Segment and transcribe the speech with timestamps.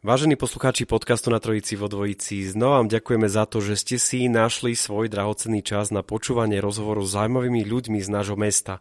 [0.00, 4.32] Vážení poslucháči podcastu na Trojici vo Dvojici, znova vám ďakujeme za to, že ste si
[4.32, 8.80] našli svoj drahocenný čas na počúvanie rozhovoru s zaujímavými ľuďmi z nášho mesta.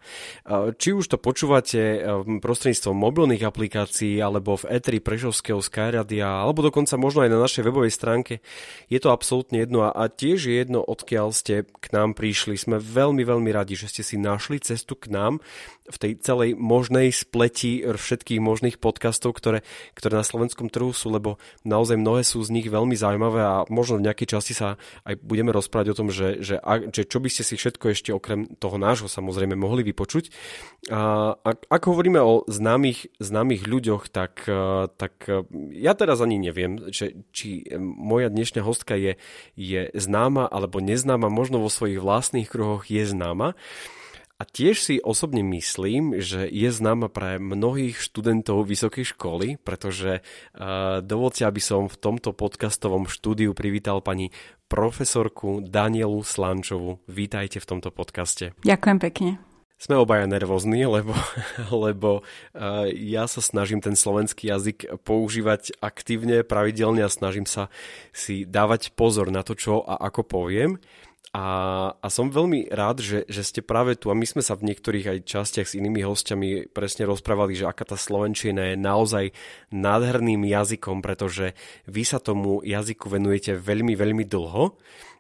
[0.80, 2.08] Či už to počúvate
[2.40, 7.92] prostredníctvom mobilných aplikácií alebo v Eteri Prešovského Skyradia alebo dokonca možno aj na našej webovej
[7.92, 8.40] stránke,
[8.88, 12.56] je to absolútne jedno a tiež je jedno, odkiaľ ste k nám prišli.
[12.56, 15.44] Sme veľmi, veľmi radi, že ste si našli cestu k nám
[15.90, 19.66] v tej celej možnej spleti všetkých možných podcastov, ktoré,
[19.98, 23.98] ktoré na slovenskom trhu sú, lebo naozaj mnohé sú z nich veľmi zaujímavé a možno
[23.98, 26.62] v nejakej časti sa aj budeme rozprávať o tom, že, že,
[26.94, 30.30] že čo by ste si všetko ešte okrem toho nášho samozrejme mohli vypočuť.
[30.94, 34.46] A, a ak hovoríme o známych, známych ľuďoch, tak,
[34.96, 35.14] tak
[35.74, 39.18] ja teraz ani neviem, že, či moja dnešná hostka je,
[39.58, 43.58] je známa alebo neznáma, možno vo svojich vlastných kruhoch je známa.
[44.40, 51.04] A tiež si osobne myslím, že je známa pre mnohých študentov vysokej školy, pretože uh,
[51.04, 54.32] dovolte, aby som v tomto podcastovom štúdiu privítal pani
[54.72, 57.04] profesorku Danielu Slančovu.
[57.12, 58.56] Vítajte v tomto podcaste.
[58.64, 59.32] Ďakujem pekne.
[59.76, 61.12] Sme obaja nervózni, lebo,
[61.88, 67.68] lebo uh, ja sa snažím ten slovenský jazyk používať aktívne, pravidelne a snažím sa
[68.16, 70.80] si dávať pozor na to, čo a ako poviem.
[71.30, 71.46] A,
[71.94, 75.14] a som veľmi rád, že, že ste práve tu a my sme sa v niektorých
[75.14, 79.26] aj častiach s inými hostiami presne rozprávali, že aká tá Slovenčina je naozaj
[79.70, 81.54] nádherným jazykom, pretože
[81.86, 84.74] vy sa tomu jazyku venujete veľmi, veľmi dlho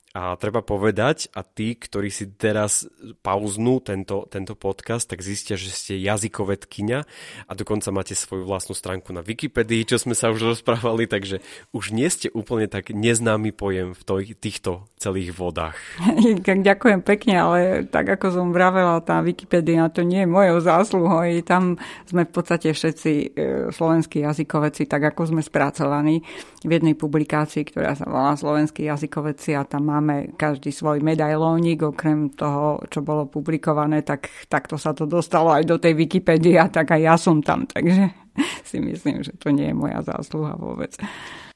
[0.09, 2.89] a treba povedať, a tí, ktorí si teraz
[3.21, 7.05] pauznú tento, tento podcast, tak zistia, že ste jazykovedkynia
[7.45, 11.45] a dokonca máte svoju vlastnú stránku na Wikipedii, čo sme sa už rozprávali, takže
[11.77, 15.77] už nie ste úplne tak neznámy pojem v toj, týchto celých vodách.
[16.69, 21.21] Ďakujem pekne, ale tak ako som vravela, tá Wikipedia to nie je mojou zásluhou.
[21.45, 21.77] Tam
[22.09, 23.27] sme v podstate všetci e,
[23.69, 26.25] slovenskí jazykoveci, tak ako sme spracovaní
[26.65, 31.83] v jednej publikácii, ktorá sa volá Slovenskí jazykoveci a tam má máme každý svoj medailónik,
[31.83, 36.71] okrem toho, čo bolo publikované, tak takto sa to dostalo aj do tej Wikipédie a
[36.71, 38.15] tak aj ja som tam, takže
[38.69, 40.95] si myslím, že to nie je moja zásluha vôbec.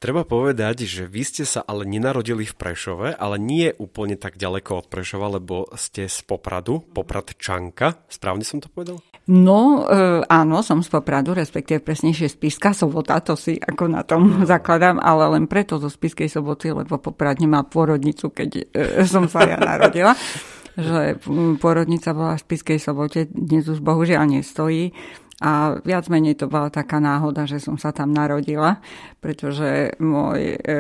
[0.04, 4.84] Treba povedať, že vy ste sa ale nenarodili v Prešove, ale nie úplne tak ďaleko
[4.84, 8.04] od Prešova, lebo ste z Popradu, Popradčanka.
[8.12, 9.00] Správne som to povedal?
[9.32, 14.04] No, e, áno, som z Popradu, respektíve presnejšie z Spiska sobota, to si ako na
[14.04, 19.32] tom zakladám, ale len preto zo Spiskej soboty, lebo Poprad nemá pôrodnicu, keď e, som
[19.32, 20.20] sa ja narodila
[20.74, 21.22] že
[21.62, 24.90] pôrodnica bola v Spiskej sobote, dnes už bohužiaľ nestojí.
[25.44, 28.80] A viac menej to bola taká náhoda, že som sa tam narodila,
[29.20, 30.80] pretože môj, e,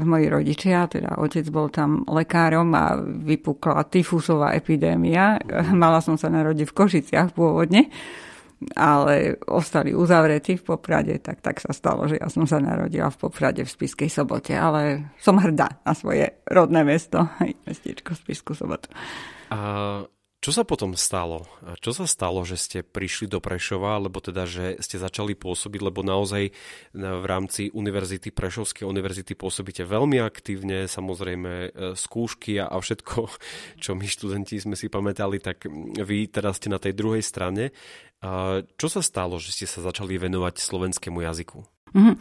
[0.00, 5.36] moji rodičia, teda otec bol tam lekárom a vypukla tyfusová epidémia.
[5.76, 7.92] Mala som sa narodiť v Košiciach pôvodne,
[8.72, 13.20] ale ostali uzavretí v Poprade, tak, tak sa stalo, že ja som sa narodila v
[13.20, 17.28] Poprade v Spiskej sobote, ale som hrdá na svoje rodné mesto,
[17.68, 18.88] mestečko Spisku sobotu.
[19.52, 20.08] A
[20.40, 21.44] čo sa potom stalo?
[21.84, 26.00] Čo sa stalo, že ste prišli do Prešova, alebo teda, že ste začali pôsobiť, lebo
[26.00, 26.48] naozaj
[26.96, 33.18] v rámci Univerzity Prešovskej univerzity pôsobíte veľmi aktívne, samozrejme e, skúšky a všetko,
[33.84, 35.68] čo my študenti sme si pamätali, tak
[36.00, 37.76] vy teraz ste na tej druhej strane.
[38.76, 41.64] Čo sa stalo, že ste sa začali venovať slovenskému jazyku?
[41.90, 42.14] Mm-hmm.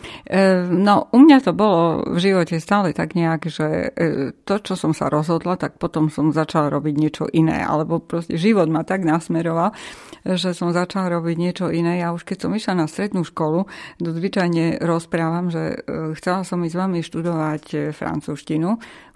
[0.82, 4.98] No, u mňa to bolo v živote stále tak nejak, že e, to, čo som
[4.98, 7.62] sa rozhodla, tak potom som začala robiť niečo iné.
[7.62, 9.78] Alebo proste život ma tak nasmeroval,
[10.26, 12.02] že som začala robiť niečo iné.
[12.02, 13.70] Ja už keď som išla na strednú školu,
[14.02, 18.70] zvyčajne rozprávam, že e, chcela som ísť s vami študovať francúzštinu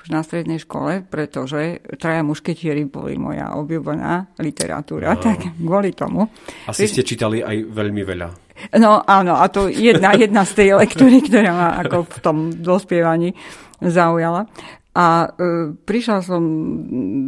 [0.04, 5.24] už na strednej škole, pretože traja mušketieri boli moja obľúbená literatúra, no.
[5.24, 6.28] tak kvôli tomu.
[6.68, 8.44] Asi ste čítali aj veľmi veľa.
[8.72, 13.36] No áno, a to jedna, jedna z tej lektúry, ktorá ma ako v tom dospievaní
[13.84, 14.48] zaujala.
[14.94, 16.44] A e, prišla som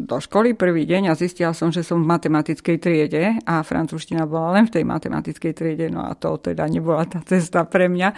[0.06, 4.62] do školy prvý deň a zistila som, že som v matematickej triede a francúzština bola
[4.62, 8.16] len v tej matematickej triede, no a to teda nebola tá cesta pre mňa e,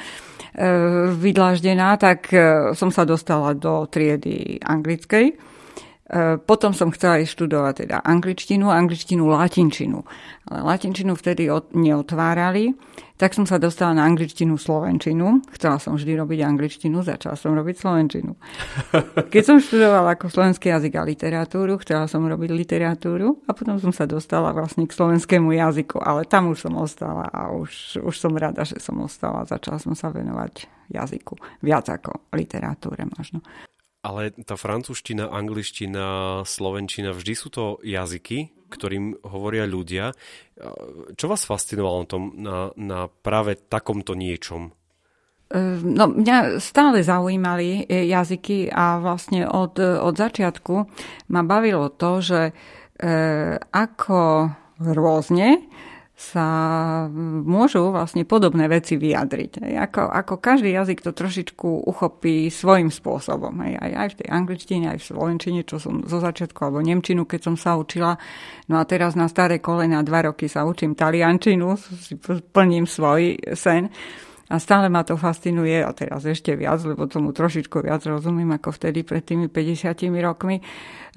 [1.15, 5.39] vydláždená, tak e, som sa dostala do triedy anglickej
[6.47, 10.07] potom som chcela ísť študovať teda angličtinu, angličtinu, latinčinu.
[10.47, 12.71] Ale latinčinu vtedy neotvárali,
[13.19, 15.43] tak som sa dostala na angličtinu, slovenčinu.
[15.51, 18.31] Chcela som vždy robiť angličtinu, začala som robiť slovenčinu.
[19.33, 23.91] Keď som študovala ako slovenský jazyk a literatúru, chcela som robiť literatúru a potom som
[23.91, 28.31] sa dostala vlastne k slovenskému jazyku, ale tam už som ostala a už, už som
[28.37, 29.43] rada, že som ostala.
[29.43, 31.35] Začala som sa venovať jazyku
[31.67, 33.43] viac ako literatúre možno.
[34.07, 40.15] Ale tá francúzština, angličtina, slovenčina, vždy sú to jazyky, ktorým hovoria ľudia.
[41.19, 44.71] Čo vás fascinovalo na, tom, na, na práve takomto niečom?
[45.83, 50.75] No, mňa stále zaujímali jazyky a vlastne od, od začiatku
[51.31, 52.53] ma bavilo to, že e,
[53.71, 54.51] ako
[54.83, 55.63] rôzne
[56.17, 56.49] sa
[57.45, 59.61] môžu vlastne podobné veci vyjadriť.
[59.61, 63.53] Ako, ako každý jazyk to trošičku uchopí svojim spôsobom.
[63.61, 67.29] Aj, aj, aj v tej angličtine, aj v slovenčine, čo som zo začiatku, alebo nemčinu,
[67.29, 68.17] keď som sa učila.
[68.65, 72.17] No a teraz na staré kolena dva roky sa učím taliančinu, si
[72.49, 73.93] plním svoj sen.
[74.47, 78.71] A stále ma to fascinuje, a teraz ešte viac, lebo tomu trošičku viac rozumiem ako
[78.79, 79.91] vtedy pred tými 50
[80.23, 80.63] rokmi,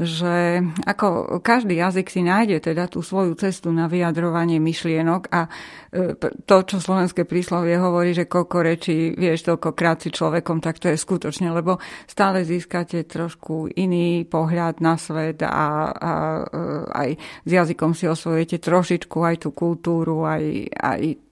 [0.03, 6.19] že ako každý jazyk si nájde teda tú svoju cestu na vyjadrovanie myšlienok a e,
[6.43, 10.99] to, čo slovenské príslovie hovorí, že koľko rečí vieš toľkokrát si človekom, tak to je
[10.99, 11.79] skutočne, lebo
[12.11, 16.13] stále získate trošku iný pohľad na svet a, a,
[16.51, 17.09] e, aj
[17.47, 20.43] s jazykom si osvojujete trošičku aj tú kultúru, aj,
[20.75, 21.30] aj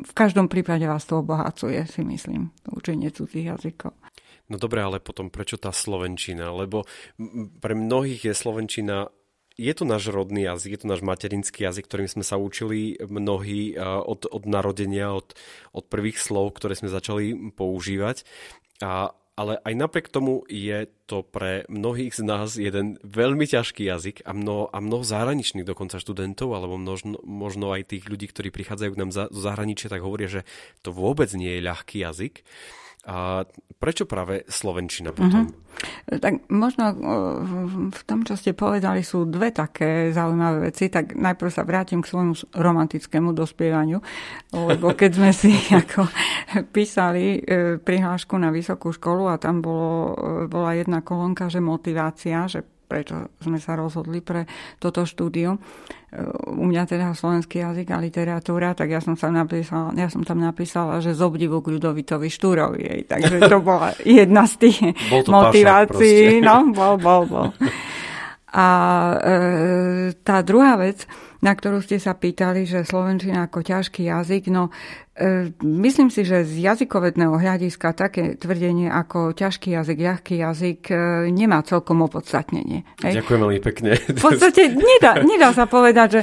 [0.00, 3.92] v každom prípade vás to obohacuje, si myslím, učenie cudzích jazykov.
[4.50, 6.50] No dobre, ale potom prečo tá slovenčina?
[6.50, 6.88] Lebo
[7.62, 9.12] pre mnohých je slovenčina
[9.60, 13.76] je to náš rodný jazyk, je to náš materinský jazyk, ktorým sme sa učili mnohí
[13.84, 15.36] od, od narodenia, od,
[15.76, 18.24] od prvých slov, ktoré sme začali používať.
[18.80, 24.20] A ale aj napriek tomu je to pre mnohých z nás jeden veľmi ťažký jazyk
[24.28, 28.90] a mnoho, a mnoho zahraničných dokonca študentov, alebo možno, možno aj tých ľudí, ktorí prichádzajú
[28.92, 30.42] k nám za, zo zahraničia, tak hovoria, že
[30.84, 32.44] to vôbec nie je ľahký jazyk.
[33.08, 33.48] A
[33.80, 35.48] prečo práve Slovenčina potom?
[35.48, 36.20] Uh-huh.
[36.20, 36.92] Tak možno
[37.88, 40.92] v tom, čo ste povedali, sú dve také zaujímavé veci.
[40.92, 44.04] Tak najprv sa vrátim k svojmu romantickému dospievaniu,
[44.52, 46.04] lebo keď sme si ako
[46.68, 52.44] písali e, prihlášku na vysokú školu a tam bolo, e, bola jedna kolónka, že motivácia,
[52.52, 52.60] že
[52.90, 54.50] prečo sme sa rozhodli pre
[54.82, 55.62] toto štúdium.
[56.58, 60.42] U mňa teda slovenský jazyk a literatúra, tak ja som, sa napísala, ja som tam
[60.42, 63.06] napísala, že z obdivu k Ľudovitovi Štúrovi.
[63.06, 64.78] Takže to bola jedna z tých
[65.30, 66.42] motivácií.
[66.42, 67.48] No, bol, bol, bol.
[68.50, 68.66] A
[69.14, 71.06] e, tá druhá vec,
[71.40, 74.68] na ktorú ste sa pýtali, že Slovenčina ako ťažký jazyk, no
[75.16, 80.96] e, myslím si, že z jazykovedného hľadiska také tvrdenie ako ťažký jazyk, ľahký jazyk e,
[81.32, 82.84] nemá celkom opodstatnenie.
[83.00, 83.24] Hej?
[83.24, 83.90] Ďakujem veľmi pekne.
[83.96, 86.22] V podstate nedá, nedá sa povedať, že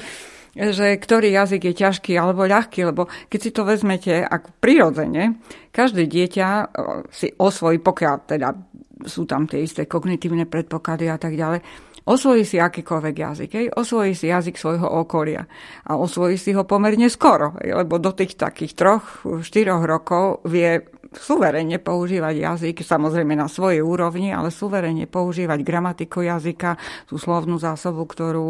[0.58, 5.38] že ktorý jazyk je ťažký alebo ľahký, lebo keď si to vezmete ako prirodzene,
[5.70, 6.66] každé dieťa e,
[7.14, 8.58] si osvojí, pokiaľ teda
[9.06, 11.62] sú tam tie isté kognitívne predpoklady a tak ďalej,
[12.08, 13.68] Osvojí si akýkoľvek jazyk, hej?
[13.76, 15.44] osvojí si jazyk svojho okolia
[15.84, 17.76] a osvojí si ho pomerne skoro, hej?
[17.76, 24.32] lebo do tých takých troch, štyroch rokov vie suverene používať jazyk, samozrejme na svojej úrovni,
[24.32, 26.76] ale suverene používať gramatiku jazyka,
[27.08, 28.50] tú slovnú zásobu, ktorú,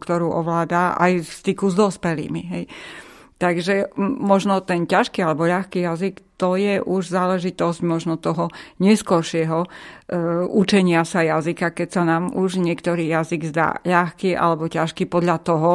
[0.00, 2.42] ktorú ovláda aj v styku s dospelými.
[2.52, 2.64] Hej?
[3.34, 9.68] Takže možno ten ťažký alebo ľahký jazyk, to je už záležitosť možno toho neskôršieho e,
[10.50, 15.72] učenia sa jazyka, keď sa nám už niektorý jazyk zdá ľahký alebo ťažký podľa toho,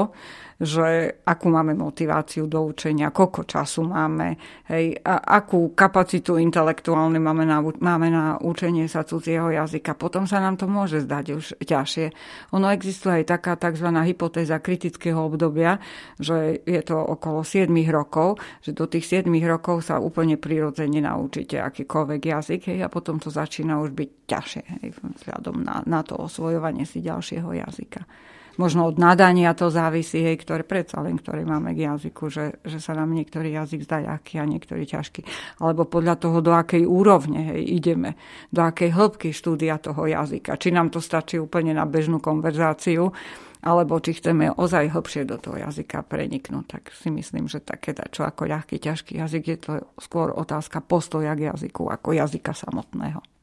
[0.60, 4.36] že akú máme motiváciu do učenia, koľko času máme,
[4.68, 9.96] hej, a akú kapacitu intelektuálnu máme na, máme na učenie sa cudzieho jazyka.
[9.96, 12.06] Potom sa nám to môže zdať už ťažšie.
[12.52, 13.88] Ono existuje aj taká tzv.
[14.04, 15.80] hypotéza kritického obdobia,
[16.20, 21.56] že je to okolo 7 rokov, že do tých 7 rokov sa úplne prirodzene naučíte
[21.56, 24.88] akýkoľvek jazyk hej, a potom to začína už byť ťažšie hej,
[25.24, 28.04] vzhľadom na, na to osvojovanie si ďalšieho jazyka
[28.60, 32.84] možno od nadania to závisí, hej, ktoré predsa len, ktoré máme k jazyku, že, že
[32.84, 35.24] sa nám niektorý jazyk zdá ľahký a niektorý ťažký.
[35.64, 38.20] Alebo podľa toho, do akej úrovne hej, ideme,
[38.52, 40.60] do akej hĺbky štúdia toho jazyka.
[40.60, 43.16] Či nám to stačí úplne na bežnú konverzáciu,
[43.64, 46.66] alebo či chceme ozaj hlbšie do toho jazyka preniknúť.
[46.68, 51.32] Tak si myslím, že také čo ako ľahký, ťažký jazyk je to skôr otázka postoja
[51.36, 53.39] k jazyku ako jazyka samotného.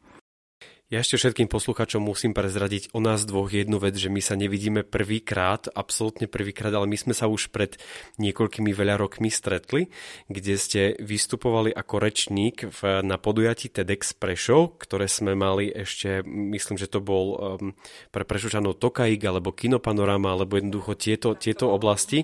[0.87, 4.87] Ja ešte všetkým posluchačom musím prezradiť o nás dvoch jednu vec, že my sa nevidíme
[4.87, 7.75] prvýkrát, absolútne prvýkrát, ale my sme sa už pred
[8.23, 9.90] niekoľkými veľa rokmi stretli,
[10.31, 16.78] kde ste vystupovali ako rečník v, na podujatí TEDx Prešov, ktoré sme mali ešte, myslím,
[16.78, 17.75] že to bol um,
[18.14, 22.23] pre Prešovčanov Tokaik alebo Kinopanorama, alebo jednoducho tieto, tieto oblasti.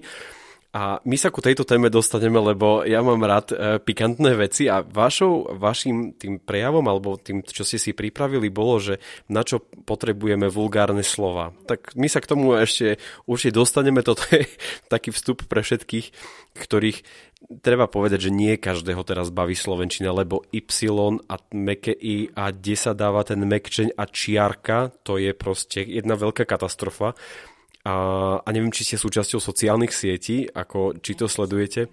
[0.73, 4.81] A my sa ku tejto téme dostaneme, lebo ja mám rád e, pikantné veci a
[4.81, 8.97] vašou, vašim tým prejavom alebo tým, čo ste si pripravili, bolo, že
[9.29, 11.53] na čo potrebujeme vulgárne slova.
[11.69, 12.97] Tak my sa k tomu ešte
[13.29, 14.01] určite dostaneme.
[14.01, 14.49] Toto je
[14.93, 16.09] taký vstup pre všetkých,
[16.57, 17.05] ktorých
[17.61, 20.65] treba povedať, že nie každého teraz baví Slovenčina, lebo Y
[21.29, 26.17] a meké I a kde sa dáva ten mekčeň a čiarka, to je proste jedna
[26.17, 27.13] veľká katastrofa
[27.83, 27.95] a,
[28.39, 31.91] a neviem, či ste súčasťou sociálnych sietí, ako či to sledujete,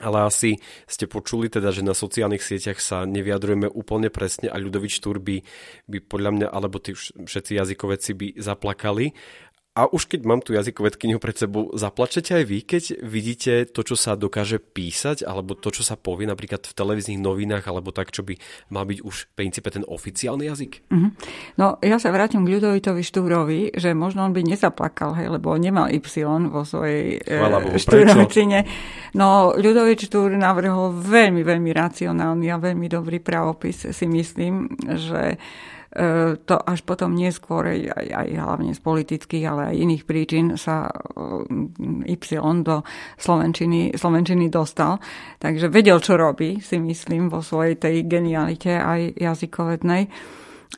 [0.00, 0.56] ale asi
[0.88, 5.44] ste počuli teda, že na sociálnych sieťach sa nevyjadrujeme úplne presne a Ľudovič Túr by,
[5.84, 9.12] by podľa mňa, alebo tí všetci jazykoveci by zaplakali.
[9.72, 13.96] A už keď mám tú jazykovedkyňu pred sebou, zaplačete aj vy, keď vidíte to, čo
[13.96, 18.20] sa dokáže písať, alebo to, čo sa povie napríklad v televíznych novinách, alebo tak, čo
[18.20, 18.36] by
[18.68, 20.84] mal byť už v princípe ten oficiálny jazyk?
[20.92, 21.10] Mm-hmm.
[21.56, 25.88] No, ja sa vrátim k Ľudovitovi Štúrovi, že možno on by nezaplakal, hej, lebo nemal
[25.88, 26.04] Y
[26.52, 28.68] vo svojej e, štúrovicine.
[29.16, 34.68] No, Ľudovič Štúr navrhol veľmi, veľmi racionálny a veľmi dobrý pravopis, si myslím,
[35.00, 35.40] že
[36.48, 42.08] to až potom neskôr, aj, aj hlavne z politických, ale aj iných príčin sa e,
[42.08, 42.80] Y do
[43.20, 44.96] Slovenčiny, Slovenčiny dostal.
[45.36, 50.08] Takže vedel, čo robí, si myslím, vo svojej tej genialite aj jazykovednej.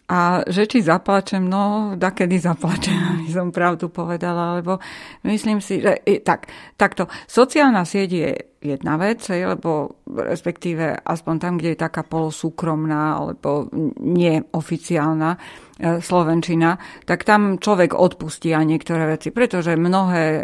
[0.05, 4.77] A že či zaplačem, no, dakedy zaplačem, aby som pravdu povedala, lebo
[5.25, 8.31] myslím si, že tak, takto, sociálna sieť je
[8.65, 13.69] jedna vec, lebo respektíve aspoň tam, kde je taká polosúkromná alebo
[14.01, 15.37] neoficiálna
[15.75, 20.43] Slovenčina, tak tam človek odpustí aj niektoré veci, pretože mnohé e,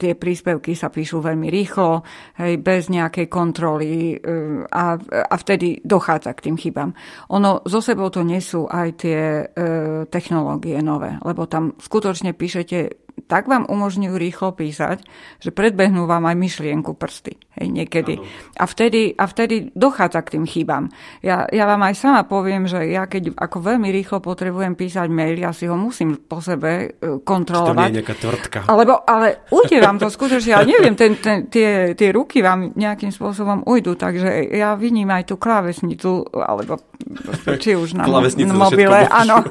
[0.00, 2.00] tie príspevky sa píšu veľmi rýchlo,
[2.40, 6.96] hej, bez nejakej kontroly e, a, a vtedy dochádza k tým chybám.
[7.36, 9.20] Ono zo sebou to nesú aj tie
[10.08, 15.04] technológie nové, lebo tam skutočne píšete tak vám umožňujú rýchlo písať,
[15.40, 17.40] že predbehnú vám aj myšlienku prsty.
[17.52, 18.16] Hej, niekedy.
[18.56, 20.88] A vtedy, a vtedy dochádza k tým chybám.
[21.20, 25.36] Ja, ja vám aj sama poviem, že ja keď ako veľmi rýchlo potrebujem písať mail,
[25.36, 27.76] ja si ho musím po sebe e, kontrolovať.
[27.76, 28.58] To nie je nejaká tvrtka.
[28.64, 33.12] Alebo, ale ujde vám to skutočne, ja neviem, ten, ten, tie, tie ruky vám nejakým
[33.12, 36.80] spôsobom ujdu, takže ja vidím aj tú klávesnicu, alebo
[37.60, 38.08] či už na
[38.48, 39.44] mobile, áno,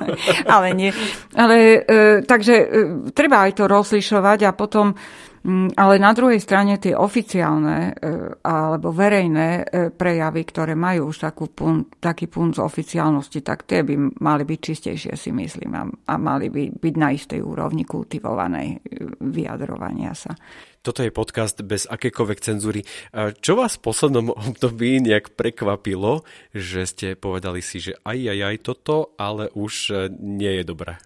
[0.48, 0.90] ale nie.
[1.38, 2.68] Ale, e, takže e,
[3.14, 4.96] treba aj to rozlišovať a potom
[5.42, 8.14] Mm, ale na druhej strane tie oficiálne e,
[8.46, 14.22] alebo verejné e, prejavy, ktoré majú už takú pun, taký punc oficiálnosti, tak tie by
[14.22, 18.78] mali byť čistejšie, si myslím, a, a mali by byť na istej úrovni kultivovanej e,
[19.18, 20.38] vyjadrovania sa.
[20.86, 22.82] Toto je podcast bez akékoľvek cenzúry.
[23.14, 26.26] Čo vás v poslednom období nejak prekvapilo,
[26.58, 30.98] že ste povedali si, že aj, aj, aj toto, ale už nie je dobré?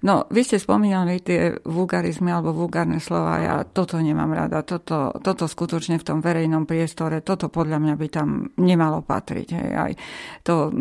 [0.00, 3.36] No, vy ste spomínali tie vulgarizmy alebo vulgárne slova.
[3.36, 4.64] Ja toto nemám rada.
[4.64, 9.48] Toto, toto skutočne v tom verejnom priestore, toto podľa mňa by tam nemalo patriť.
[9.52, 9.70] Hej.
[9.76, 9.92] Aj
[10.40, 10.72] to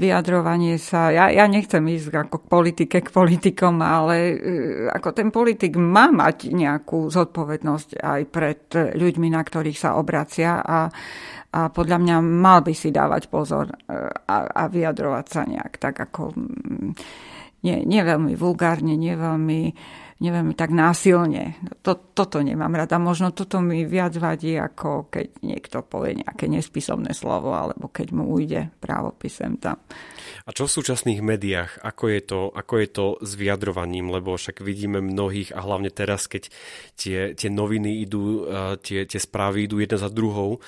[0.00, 1.12] vyjadrovanie sa...
[1.12, 4.36] Ja, ja nechcem ísť ako k politike, k politikom, ale e,
[4.88, 8.60] ako ten politik má mať nejakú zodpovednosť aj pred
[8.96, 10.88] ľuďmi, na ktorých sa obracia a
[11.54, 13.74] a podľa mňa mal by si dávať pozor e,
[14.26, 16.34] a, a vyjadrovať sa nejak tak, ako
[17.64, 19.60] nie, nie veľmi vulgárne, nie veľmi,
[20.20, 21.56] nie veľmi tak násilne.
[21.80, 23.00] To, toto nemám rada.
[23.00, 28.28] Možno toto mi viac vadí, ako keď niekto povie nejaké nespisovné slovo, alebo keď mu
[28.28, 29.80] ujde právopisem tam.
[30.44, 31.80] A čo v súčasných médiách?
[31.80, 34.12] Ako je, to, ako je to s vyjadrovaním?
[34.12, 36.52] Lebo však vidíme mnohých, a hlavne teraz, keď
[37.00, 38.44] tie, tie noviny idú,
[38.84, 40.60] tie, tie správy idú jedna za druhou,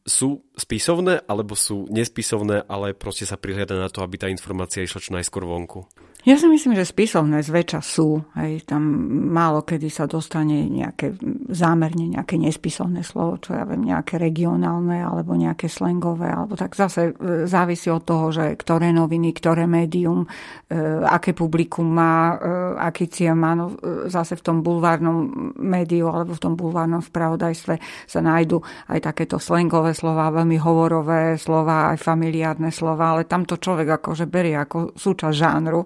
[0.00, 4.98] sú spisovné alebo sú nespisovné, ale proste sa prihľada na to, aby tá informácia išla
[4.98, 5.86] čo najskôr vonku?
[6.28, 8.20] Ja si myslím, že spisovné zväčša sú.
[8.36, 8.84] Hej, tam
[9.32, 11.16] málo kedy sa dostane nejaké
[11.48, 17.16] zámerne nejaké nespisovné slovo, čo ja viem, nejaké regionálne alebo nejaké slangové, alebo tak zase
[17.16, 20.28] e, závisí od toho, že ktoré noviny, ktoré médium,
[20.68, 20.76] e,
[21.08, 22.46] aké publikum má, e,
[22.84, 23.56] aký cieľ má.
[23.56, 23.72] No,
[24.12, 28.60] zase v tom bulvárnom médiu alebo v tom bulvárnom spravodajstve sa nájdu
[28.92, 34.60] aj takéto slangové slova, veľmi hovorové slova, aj familiárne slova, ale tamto človek akože berie
[34.60, 35.80] ako súčasť žánru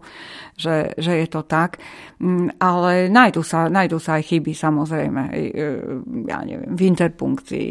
[0.55, 1.83] že, že je to tak.
[2.23, 5.23] Mm, ale nájdu sa, nájdu sa aj chyby, samozrejme.
[5.35, 5.67] E,
[6.31, 7.71] ja neviem, v interpunkcii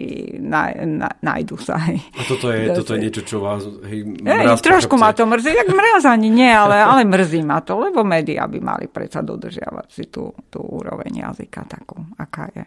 [1.24, 1.96] nájdu sa aj.
[2.20, 5.70] A toto je, toto je niečo, čo vás hej, mraz Trošku ma to mrzí, jak
[5.72, 10.06] mraz ani nie, ale, ale mrzí ma to, lebo médiá by mali predsa dodržiavať si
[10.12, 12.66] tú, tú úroveň jazyka takú, aká je.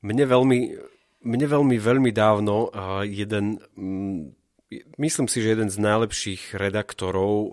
[0.00, 0.58] Mne veľmi,
[1.28, 2.72] mne veľmi, veľmi dávno
[3.04, 4.39] jeden mm,
[4.98, 7.50] myslím si, že jeden z najlepších redaktorov uh,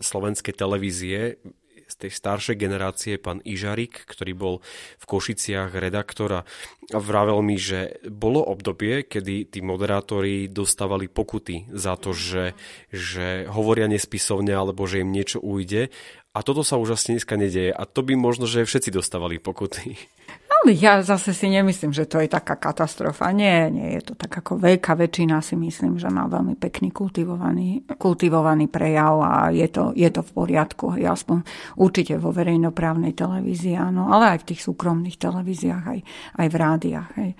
[0.00, 1.36] slovenskej televízie
[1.84, 4.54] z tej staršej generácie, pán Ižarik, ktorý bol
[4.98, 6.42] v Košiciach redaktor a
[6.90, 12.56] vravel mi, že bolo obdobie, kedy tí moderátori dostávali pokuty za to, že,
[12.90, 15.92] že hovoria nespisovne alebo že im niečo ujde
[16.34, 17.70] a toto sa už asi dneska nedieje.
[17.70, 19.94] A to by možno, že všetci dostávali pokuty.
[20.64, 23.28] Ja zase si nemyslím, že to je taká katastrofa.
[23.36, 27.84] Nie, nie je to tak ako veľká väčšina si myslím, že má veľmi pekný kultivovaný,
[28.00, 30.96] kultivovaný prejav a je to, je to v poriadku.
[30.96, 31.44] Ja aspoň
[31.76, 36.00] určite vo verejnoprávnej televízii, áno, ale aj v tých súkromných televíziách, aj,
[36.40, 37.10] aj v rádiách.
[37.20, 37.30] Hej.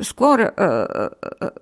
[0.00, 1.06] Skôr, e, e,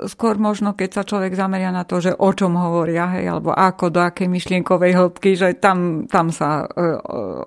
[0.07, 3.91] skôr možno, keď sa človek zameria na to, že o čom hovoria, hej, alebo ako,
[3.91, 6.95] do akej myšlienkovej hĺbky, že tam, tam sa e,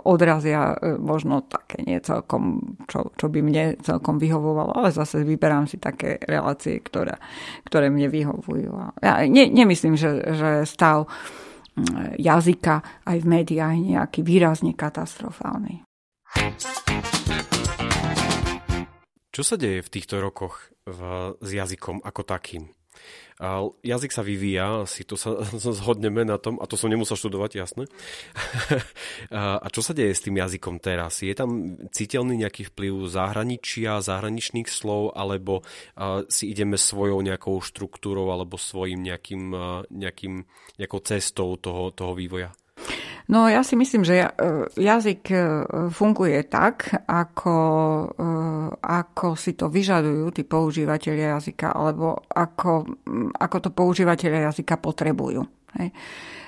[0.04, 2.47] odrazia možno také nie celkom,
[2.88, 7.18] čo, čo by mne celkom vyhovovalo, ale zase vyberám si také relácie, ktoré,
[7.68, 9.02] ktoré mne vyhovujú.
[9.02, 11.10] Ja ne, nemyslím, že, že stav
[12.18, 15.86] jazyka aj v médiách je nejaký výrazne katastrofálny.
[19.30, 21.00] Čo sa deje v týchto rokoch v,
[21.38, 22.77] s jazykom ako takým?
[23.38, 27.52] A jazyk sa vyvíja, si to sa zhodneme na tom, a to som nemusel študovať,
[27.62, 27.86] jasné.
[29.64, 31.22] a čo sa deje s tým jazykom teraz?
[31.22, 35.62] Je tam citeľný nejaký vplyv zahraničia, zahraničných slov, alebo
[36.34, 39.54] si ideme svojou nejakou štruktúrou alebo svojim nejakým,
[39.94, 40.46] nejakým,
[40.82, 42.54] nejakou cestou toho, toho vývoja?
[43.28, 44.30] No ja si myslím, že e,
[44.80, 45.40] jazyk e,
[45.92, 47.56] funguje tak, ako,
[48.16, 48.28] e,
[48.80, 52.88] ako si to vyžadujú tí používateľia jazyka, alebo ako,
[53.36, 55.44] ako to používateľia jazyka potrebujú.
[55.76, 55.92] Hej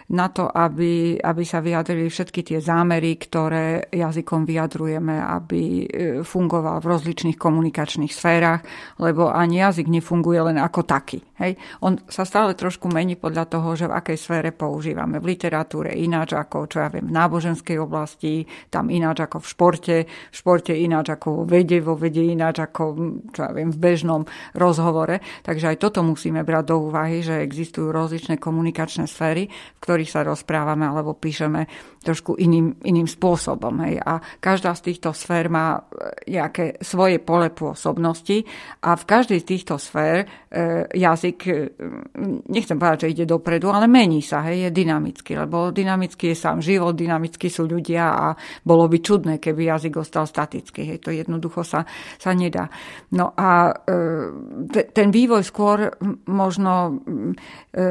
[0.10, 5.86] na to, aby, aby sa vyjadrili všetky tie zámery, ktoré jazykom vyjadrujeme, aby
[6.26, 8.66] fungoval v rozličných komunikačných sférach,
[8.98, 11.22] lebo ani jazyk nefunguje len ako taký.
[11.40, 11.56] Hej?
[11.82, 15.24] On sa stále trošku mení podľa toho, že v akej sfére používame.
[15.24, 19.98] V literatúre ináč ako, čo ja viem, v náboženskej oblasti, tam ináč ako v športe,
[20.06, 22.84] v športe ináč ako vo vede, vo vede ináč ako,
[23.32, 25.24] čo ja viem, v bežnom rozhovore.
[25.44, 30.28] Takže aj toto musíme brať do úvahy, že existujú rozličné komunikačné sféry, v ktorých sa
[30.28, 31.66] rozprávame alebo píšeme
[32.04, 33.84] trošku iným, iným spôsobom.
[33.84, 34.00] Hej.
[34.04, 35.80] A každá z týchto sfér má e,
[36.32, 38.48] nejaké svoje pole pôsobnosti
[38.84, 40.26] a v každej z týchto sfér e,
[40.96, 41.54] jazyk, e,
[42.50, 46.64] nechcem povedať, že ide dopredu, ale mení sa, hej, je dynamický, lebo dynamický je sám
[46.64, 48.26] život, dynamický sú ľudia a
[48.66, 50.96] bolo by čudné, keby jazyk ostal statický.
[50.96, 50.98] Hej.
[51.06, 51.86] To jednoducho sa,
[52.18, 52.72] sa nedá.
[53.14, 55.92] No a e, ten vývoj skôr
[56.30, 57.04] možno
[57.76, 57.82] e,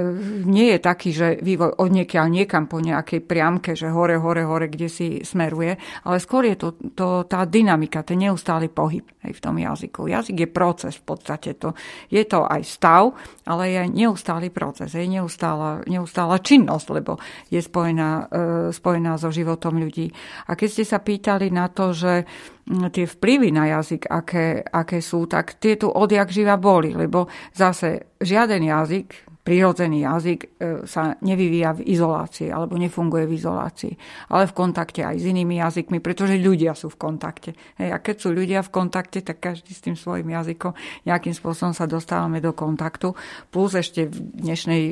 [0.48, 4.66] nie je taký, že vývoj od niekiaľ niekam po nejakej priamke, že hore, hore, hore,
[4.66, 9.40] kde si smeruje, ale skôr je to, to tá dynamika, ten neustály pohyb aj v
[9.42, 10.08] tom jazyku.
[10.08, 11.58] Jazyk je proces v podstate.
[11.60, 11.74] To,
[12.08, 13.12] je to aj stav,
[13.48, 17.16] ale je neustály proces, je neustála, neustála činnosť, lebo
[17.48, 20.12] je spojená, e, spojená so životom ľudí.
[20.48, 22.28] A keď ste sa pýtali na to, že
[22.68, 28.16] tie vplyvy na jazyk, aké, aké sú, tak tie tu odjak živa boli, lebo zase
[28.20, 30.48] žiaden jazyk, prírodzený jazyk e,
[30.84, 33.92] sa nevyvíja v izolácii alebo nefunguje v izolácii,
[34.28, 37.56] ale v kontakte aj s inými jazykmi, pretože ľudia sú v kontakte.
[37.80, 40.76] Hej, a keď sú ľudia v kontakte, tak každý s tým svojim jazykom
[41.08, 43.16] nejakým spôsobom sa dostávame do kontaktu.
[43.48, 44.82] Plus ešte v dnešnej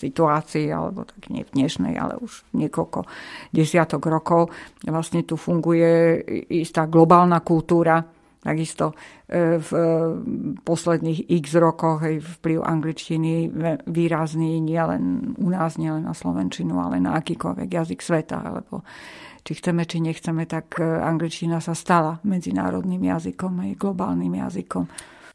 [0.00, 3.04] situácii, alebo tak nie v dnešnej, ale už niekoľko
[3.52, 4.48] desiatok rokov,
[4.88, 8.00] vlastne tu funguje istá globálna kultúra,
[8.40, 8.96] Takisto
[9.28, 9.84] e, v e,
[10.64, 13.52] posledných x rokoch aj vplyv angličtiny
[13.84, 18.80] výrazný nielen u nás, nielen na Slovenčinu, ale na akýkoľvek jazyk sveta, lebo
[19.44, 24.88] či chceme, či nechceme, tak e, angličtina sa stala medzinárodným jazykom, aj globálnym jazykom.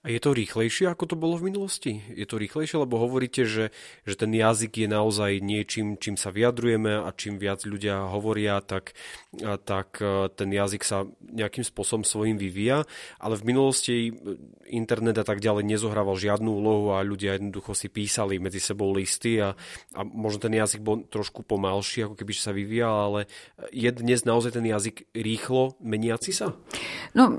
[0.06, 1.98] A je to rýchlejšie, ako to bolo v minulosti?
[2.13, 3.74] Je to rýchlejšie, lebo hovoríte, že,
[4.06, 8.94] že ten jazyk je naozaj niečím, čím sa vyjadrujeme a čím viac ľudia hovoria, tak,
[9.65, 12.86] tak e, ten jazyk sa nejakým spôsobom svojím vyvíja,
[13.18, 14.38] ale v minulosti e,
[14.70, 19.41] internet a tak ďalej nezohrával žiadnu úlohu a ľudia jednoducho si písali medzi sebou listy
[19.41, 19.58] a,
[19.98, 23.20] a možno ten jazyk bol trošku pomalší, ako keby sa vyvíjal, ale
[23.74, 26.54] je dnes naozaj ten jazyk rýchlo meniaci sa?
[27.18, 27.34] No,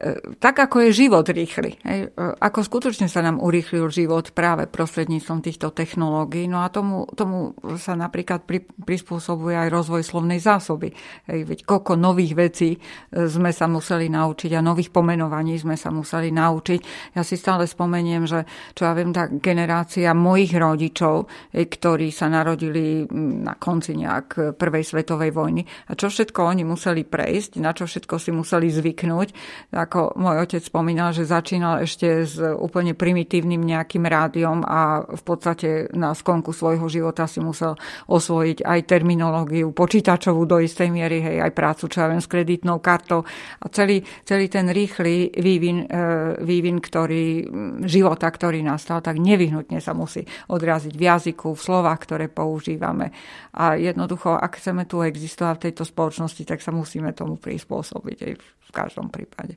[0.00, 1.82] e, tak ako je život rýchly urýchli.
[1.82, 2.00] Hej.
[2.40, 6.46] Ako skutočne sa nám urýchlil život práve prostredníctvom týchto technológií.
[6.46, 10.94] No a tomu, tomu sa napríklad pri, prispôsobuje aj rozvoj slovnej zásoby.
[11.26, 11.40] Hej.
[11.46, 12.78] Veď koľko nových vecí e,
[13.26, 17.12] sme sa museli naučiť a nových pomenovaní sme sa museli naučiť.
[17.18, 22.30] Ja si stále spomeniem, že čo ja viem, tá generácia mojich rodičov, hej, ktorí sa
[22.30, 27.88] narodili na konci nejak prvej svetovej vojny a čo všetko oni museli prejsť, na čo
[27.88, 29.28] všetko si museli zvyknúť,
[29.72, 35.88] ako môj otec spomínal, že začínal ešte s úplne primitívnym nejakým rádiom a v podstate
[35.96, 37.80] na skonku svojho života si musel
[38.12, 42.84] osvojiť aj terminológiu počítačovú do istej miery, hej, aj prácu, čo ja viem, s kreditnou
[42.84, 43.24] kartou
[43.64, 47.48] a celý, celý ten rýchly vývin, e, vývin ktorý,
[47.88, 53.16] života, ktorý nastal, tak nevyhnutne sa musí odraziť v jazyku, v slovách, ktoré používame.
[53.56, 58.32] A jednoducho, ak chceme tu existovať v tejto spoločnosti, tak sa musíme tomu prispôsobiť aj
[58.36, 59.56] v každom prípade.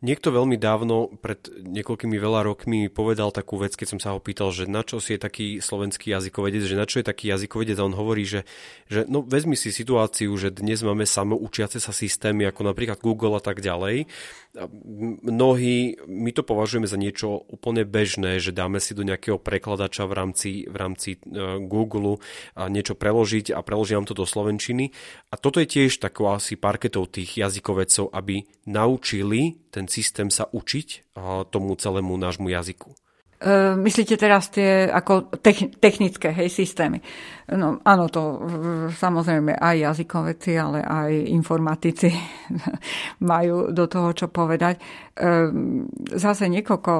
[0.00, 4.50] Niekto veľmi dávno, pred niekoľkými veľa rokmi, povedal takú vec, keď som sa ho pýtal,
[4.50, 7.86] že na čo si je taký slovenský jazykovedec, že na čo je taký jazykovedec a
[7.86, 8.48] on hovorí, že,
[8.88, 13.42] že no vezmi si situáciu, že dnes máme samoučiace sa systémy ako napríklad Google a
[13.44, 14.08] tak ďalej.
[15.22, 20.12] Mnohí, my to považujeme za niečo úplne bežné, že dáme si do nejakého prekladača v
[20.16, 22.18] rámci, v rámci uh, Google
[22.58, 24.90] a niečo preložiť a preložím to do slovenčiny.
[25.30, 31.09] A toto je tiež takou asi parketou tých jazykovedcov, aby naučili ten systém sa učiť
[31.50, 32.90] tomu celému nášmu jazyku.
[33.40, 35.32] E, myslíte teraz tie ako
[35.80, 37.00] technické hej, systémy?
[37.56, 38.36] No áno, to
[38.92, 42.12] samozrejme aj jazykoveci, ale aj informatici
[43.32, 44.76] majú do toho čo povedať.
[44.76, 44.82] E,
[46.20, 46.92] zase niekoľko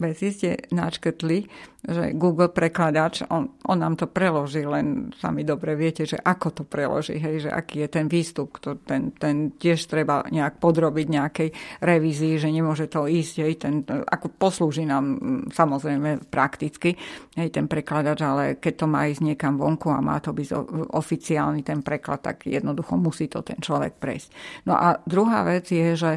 [0.00, 1.44] vecí ste načkrtli,
[1.84, 6.62] že Google prekladač, on, on nám to preloží, len sami dobre viete, že ako to
[6.64, 11.48] preloží, hej, že aký je ten výstup, to, ten, ten tiež treba nejak podrobiť nejakej
[11.84, 15.20] revízii, že nemôže to ísť, hej, ten, ako poslúži nám
[15.52, 16.96] samozrejme prakticky,
[17.36, 20.56] hej, ten prekladač, ale keď to má ísť niekam vonku a má to byť
[20.88, 24.28] oficiálny ten preklad, tak jednoducho musí to ten človek prejsť.
[24.64, 26.12] No a druhá vec je, že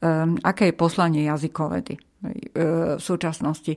[0.00, 3.74] um, aké je poslanie jazykovedy v súčasnosti.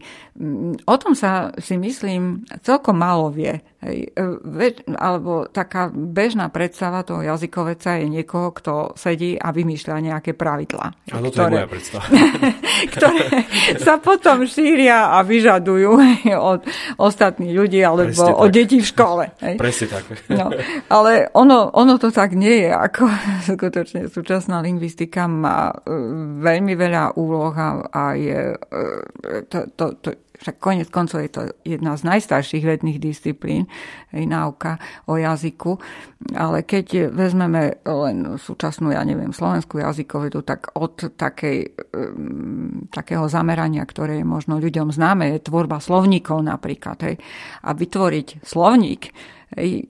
[0.85, 3.57] O tom sa si myslím celkom málo vie.
[3.85, 10.33] Hej, e, alebo taká bežná predstava toho jazykoveca je niekoho, kto sedí a vymýšľa nejaké
[10.33, 11.13] pravidlá.
[11.13, 12.05] Áno, to ktoré, je moja predstava.
[12.97, 13.25] ktoré
[13.77, 16.01] sa potom šíria a vyžadujú
[16.33, 16.65] od
[16.97, 18.55] ostatných ľudí alebo Presne od tak.
[18.57, 19.23] detí v škole.
[19.45, 19.55] Hej.
[19.61, 20.03] Presne tak.
[20.33, 20.49] No,
[20.89, 23.05] ale ono, ono to tak nie je, ako
[23.53, 25.93] skutočne súčasná lingvistika má e,
[26.41, 27.53] veľmi veľa úloh
[27.93, 32.99] a je e, to, to, to, však konec koncov je to jedna z najstarších vedných
[32.99, 33.67] disciplín,
[34.11, 34.71] aj náuka
[35.07, 35.79] o jazyku,
[36.35, 43.83] ale keď vezmeme len súčasnú, ja neviem, slovenskú jazykovedu, tak od takej, um, takého zamerania,
[43.85, 46.97] ktoré je možno ľuďom známe, je tvorba slovníkov napríklad.
[47.05, 47.15] Hej.
[47.63, 49.11] A vytvoriť slovník,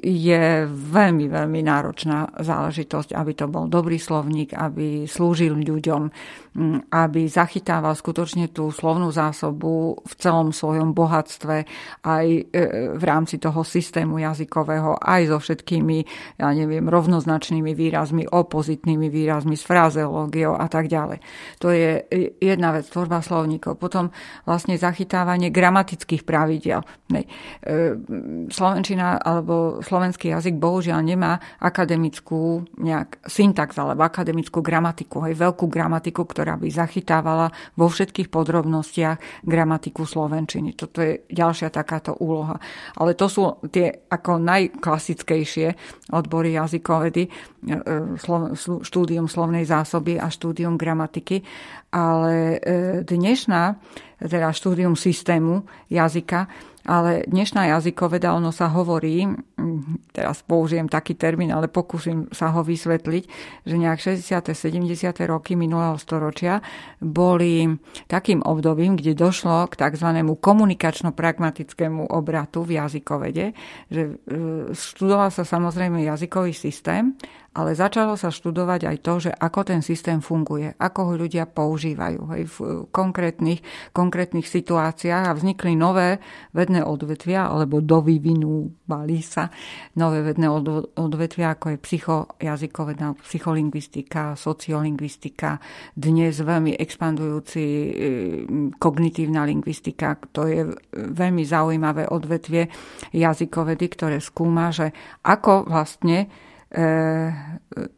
[0.04, 6.45] je veľmi, veľmi náročná záležitosť, aby to bol dobrý slovník, aby slúžil ľuďom, mm,
[6.92, 11.66] aby zachytával skutočne tú slovnú zásobu v celom svojom bohatstve
[12.06, 12.42] aj e,
[12.94, 15.98] v rámci toho systému jazykového, aj so všetkými,
[16.38, 21.26] ja neviem, rovnoznačnými výrazmi, opozitnými výrazmi, s frazeológiou a tak ďalej.
[21.58, 22.06] To je
[22.38, 23.82] jedna vec, tvorba slovníkov.
[23.82, 24.14] Potom
[24.46, 26.86] vlastne zachytávanie gramatických pravidel.
[27.10, 27.26] E,
[28.46, 35.66] Slovenčina alebo lebo slovenský jazyk bohužiaľ nemá akademickú nejak syntax alebo akademickú gramatiku, aj veľkú
[35.72, 40.78] gramatiku, ktorá by zachytávala vo všetkých podrobnostiach gramatiku slovenčiny.
[40.78, 42.62] Toto je ďalšia takáto úloha.
[43.02, 45.68] Ale to sú tie ako najklasickejšie
[46.14, 47.30] odbory jazykovedy, e,
[48.86, 51.42] štúdium slovnej zásoby a štúdium gramatiky.
[51.90, 52.68] Ale e,
[53.02, 53.82] dnešná,
[54.22, 56.46] teda štúdium systému jazyka,
[56.86, 62.62] ale dnešná jazykoveda, ono sa hovorí, mm, teraz použijem taký termín, ale pokúsim sa ho
[62.62, 63.24] vysvetliť,
[63.66, 64.54] že nejak 60.
[64.54, 65.26] 70.
[65.26, 66.62] roky minulého storočia
[67.02, 67.74] boli
[68.06, 70.10] takým obdobím, kde došlo k tzv.
[70.38, 73.58] komunikačno-pragmatickému obratu v jazykovede,
[73.90, 74.14] že e,
[74.72, 77.18] študoval sa samozrejme jazykový systém
[77.56, 82.22] ale začalo sa študovať aj to, že ako ten systém funguje, ako ho ľudia používajú
[82.36, 82.58] hej, v
[82.92, 83.64] konkrétnych,
[83.96, 86.20] konkrétnych situáciách a vznikli nové
[86.52, 89.48] vedné odvetvia, alebo dovyvinúvali sa
[89.96, 90.52] nové vedné
[91.00, 95.56] odvetvia, ako je psychojazykoveda, psycholingvistika, sociolingvistika,
[95.96, 97.90] dnes veľmi expandujúci e,
[98.76, 102.68] kognitívna lingvistika, to je veľmi zaujímavé odvetvie
[103.16, 104.92] jazykovedy, ktoré skúma, že
[105.24, 106.28] ako vlastne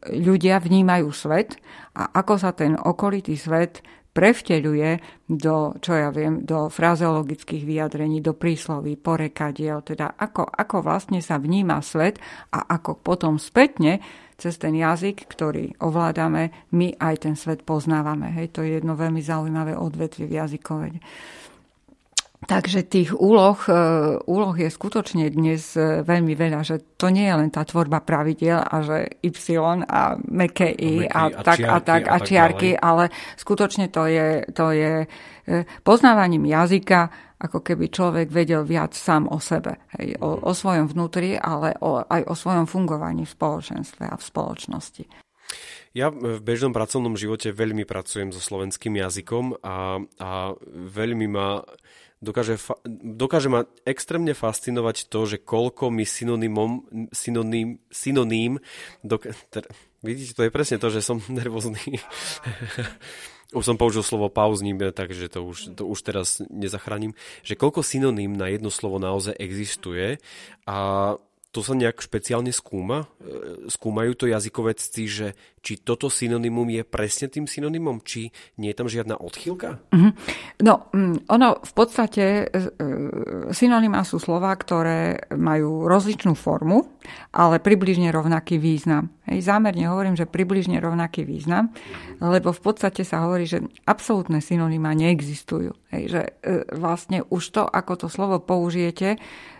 [0.08, 1.58] ľudia vnímajú svet
[1.98, 3.82] a ako sa ten okolitý svet
[4.18, 4.90] prevteľuje
[5.30, 11.38] do, čo ja viem, do frazeologických vyjadrení, do prísloví, porekadiel, teda ako, ako vlastne sa
[11.38, 12.18] vníma svet
[12.50, 14.02] a ako potom spätne
[14.38, 18.30] cez ten jazyk, ktorý ovládame, my aj ten svet poznávame.
[18.34, 20.98] Hej, to je jedno veľmi zaujímavé odvetvie v jazykovede.
[22.38, 23.74] Takže tých úloh, e,
[24.30, 28.62] úloh je skutočne dnes e, veľmi veľa, že to nie je len tá tvorba pravidiel
[28.62, 33.90] a že Y a meké I a, a, tak, a tak a čiarky, ale skutočne
[33.90, 35.06] to je, to je e,
[35.82, 37.10] poznávaním jazyka,
[37.42, 42.06] ako keby človek vedel viac sám o sebe, hej, o, o svojom vnútri, ale o,
[42.06, 45.04] aj o svojom fungovaní v spoločenstve a v spoločnosti.
[45.96, 50.30] Ja v bežnom pracovnom živote veľmi pracujem so slovenským jazykom a, a
[50.70, 51.64] veľmi ma
[52.18, 58.58] dokáže, fa- dokáže ma extrémne fascinovať to, že koľko mi synonymom, synonym, synonym
[59.06, 59.68] dok- ter-
[60.02, 61.80] vidíte, to je presne to, že som nervózny.
[63.56, 68.36] už som použil slovo pauzním, takže to už, to už teraz nezachránim, že koľko synonym
[68.36, 70.20] na jedno slovo naozaj existuje
[70.68, 70.76] a
[71.48, 73.08] to sa nejak špeciálne skúma?
[73.24, 75.26] E, skúmajú to jazykovedci, že
[75.64, 78.28] či toto synonymum je presne tým synonymom, či
[78.60, 79.80] nie je tam žiadna odchýlka?
[79.88, 80.12] Mm-hmm.
[80.68, 82.62] No, mm, ono v podstate e, e,
[83.48, 86.84] synonymá sú slova, ktoré majú rozličnú formu,
[87.32, 89.08] ale približne rovnaký význam.
[89.24, 91.72] Hej, zámerne hovorím, že približne rovnaký význam,
[92.20, 95.72] lebo v podstate sa hovorí, že absolútne synonymá neexistujú.
[95.88, 96.22] Hej, že
[96.76, 99.16] vlastne už to, ako to slovo použijete,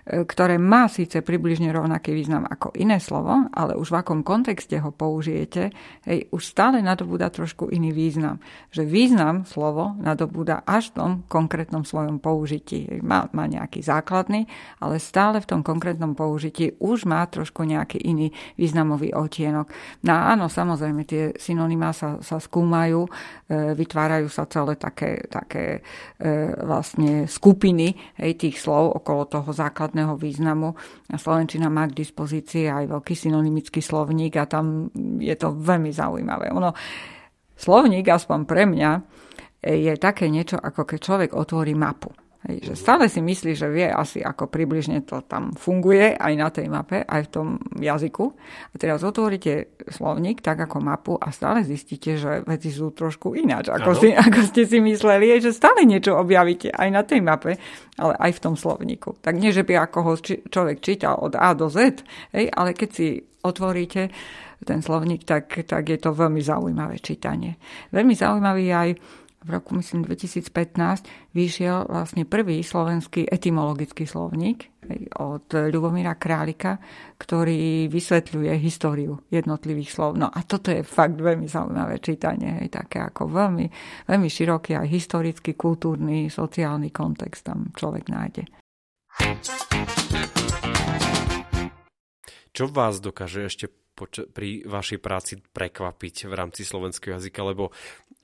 [0.09, 4.89] ktoré má síce približne rovnaký význam ako iné slovo, ale už v akom kontexte ho
[4.89, 5.69] použijete,
[6.09, 8.41] hej, už stále nadobúda trošku iný význam.
[8.73, 12.89] Že význam slovo nadobúda až v tom konkrétnom svojom použití.
[12.89, 14.49] Hej, má, má nejaký základný,
[14.81, 19.69] ale stále v tom konkrétnom použití už má trošku nejaký iný významový otienok.
[20.09, 23.11] No áno, samozrejme, tie synonymá sa, sa skúmajú, e,
[23.77, 25.85] vytvárajú sa celé také, také
[26.17, 26.18] e,
[26.67, 30.75] vlastne skupiny hej, tých slov okolo toho základného významu.
[31.11, 34.91] A Slovenčina má k dispozícii aj veľký synonymický slovník a tam
[35.23, 36.51] je to veľmi zaujímavé.
[36.51, 36.75] Ono,
[37.55, 38.91] slovník, aspoň pre mňa,
[39.63, 42.11] je také niečo, ako keď človek otvorí mapu.
[42.47, 46.49] Hej, že stále si myslí, že vie asi, ako približne to tam funguje aj na
[46.55, 48.31] tej mape, aj v tom jazyku.
[48.71, 53.75] A teraz otvoríte slovník tak ako mapu a stále zistíte, že veci sú trošku ináč,
[53.75, 57.59] ako, si, ako ste si mysleli, že stále niečo objavíte aj na tej mape,
[57.99, 59.19] ale aj v tom slovníku.
[59.19, 62.07] Tak nie, že by ako ho či, človek čítal od A do Z,
[62.39, 64.15] hej, ale keď si otvoríte
[64.63, 67.59] ten slovník, tak, tak je to veľmi zaujímavé čítanie.
[67.91, 68.89] Veľmi zaujímavý aj
[69.39, 74.67] v roku, myslím, 2015 vyšiel vlastne prvý slovenský etymologický slovník
[75.15, 76.83] od Ľubomíra Králika,
[77.21, 80.19] ktorý vysvetľuje históriu jednotlivých slov.
[80.19, 83.67] No a toto je fakt veľmi zaujímavé čítanie, hej, také ako veľmi,
[84.11, 88.43] veľmi široký aj historický, kultúrny, sociálny kontext tam človek nájde.
[92.51, 93.71] Čo vás dokáže ešte
[94.07, 97.75] pri vašej práci prekvapiť v rámci slovenského jazyka, lebo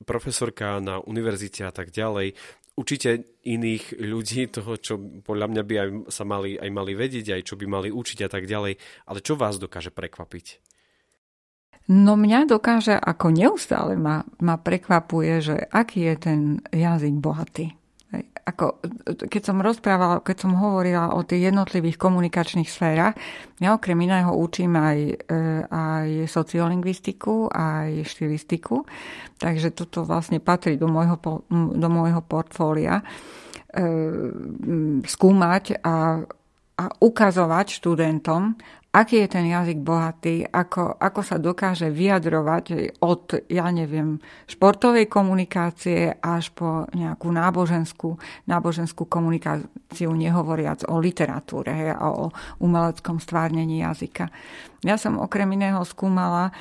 [0.07, 2.39] profesorka na univerzite a tak ďalej,
[2.79, 7.43] učíte iných ľudí toho, čo podľa mňa by aj sa mali, aj mali vedieť, aj
[7.47, 8.79] čo by mali učiť a tak ďalej.
[9.07, 10.63] Ale čo vás dokáže prekvapiť?
[11.85, 16.41] No mňa dokáže, ako neustále ma, ma prekvapuje, že aký je ten
[16.73, 17.77] jazyk bohatý
[18.45, 18.77] ako,
[19.25, 23.17] keď som rozprávala, keď som hovorila o tých jednotlivých komunikačných sférach,
[23.57, 28.85] ja okrem iného učím aj, e, aj sociolingvistiku, aj štilistiku,
[29.41, 31.17] takže toto vlastne patrí do môjho,
[31.73, 33.05] do môjho portfólia e,
[35.09, 36.21] skúmať a,
[36.77, 38.61] a ukazovať študentom,
[38.95, 46.15] aký je ten jazyk bohatý, ako, ako sa dokáže vyjadrovať od, ja neviem, športovej komunikácie
[46.23, 48.15] až po nejakú náboženskú,
[48.47, 52.31] náboženskú komunikáciu, nehovoriac o literatúre hej, a o
[52.63, 54.31] umeleckom stvárnení jazyka.
[54.87, 56.55] Ja som okrem iného skúmala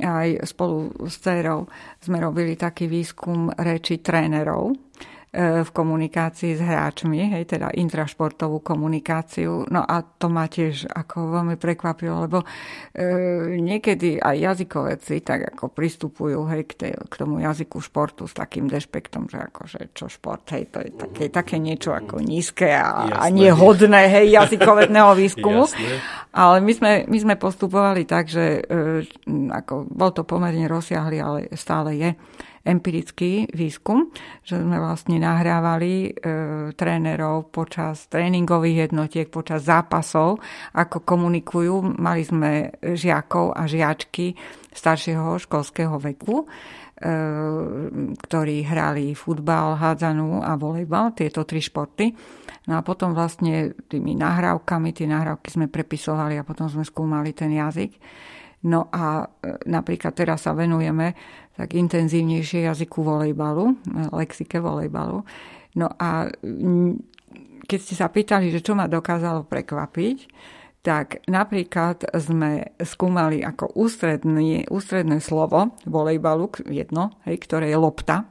[0.00, 1.68] aj spolu s dcerou
[2.00, 4.72] sme robili taký výskum reči trénerov
[5.34, 9.66] v komunikácii s hráčmi, hej, teda intrašportovú komunikáciu.
[9.66, 12.46] No a to ma tiež ako veľmi prekvapilo, lebo
[12.94, 18.34] e, niekedy aj jazykoveci tak ako pristupujú hej, k, tej, k tomu jazyku športu s
[18.38, 23.10] takým dešpektom, že akože čo šport, hej, to je také, také niečo ako nízke a,
[23.10, 25.66] a nehodné hej, jazykovedného výskumu.
[25.66, 25.98] Jasné.
[26.30, 29.02] Ale my sme, my sme postupovali tak, že e,
[29.50, 32.10] ako, bol to pomerne rozsiahly, ale stále je
[32.64, 34.08] empirický výskum,
[34.40, 36.10] že sme vlastne nahrávali e,
[36.72, 40.40] trénerov počas tréningových jednotiek, počas zápasov,
[40.72, 42.00] ako komunikujú.
[42.00, 44.32] Mali sme žiakov a žiačky
[44.72, 46.46] staršieho školského veku, e,
[48.16, 52.16] ktorí hrali futbal, hádzanú a volejbal, tieto tri športy.
[52.64, 57.52] No a potom vlastne tými nahrávkami, tie nahrávky sme prepisovali a potom sme skúmali ten
[57.52, 57.92] jazyk.
[58.64, 59.26] No a e,
[59.68, 61.12] napríklad teraz sa venujeme
[61.54, 63.74] tak intenzívnejšie jazyku volejbalu, e,
[64.12, 65.20] lexike volejbalu.
[65.74, 66.30] No a
[67.64, 70.18] keď ste sa pýtali, že čo ma dokázalo prekvapiť,
[70.84, 78.28] tak napríklad sme skúmali ako ústredný, ústredné slovo volejbalu, jedno, hej, ktoré je lopta.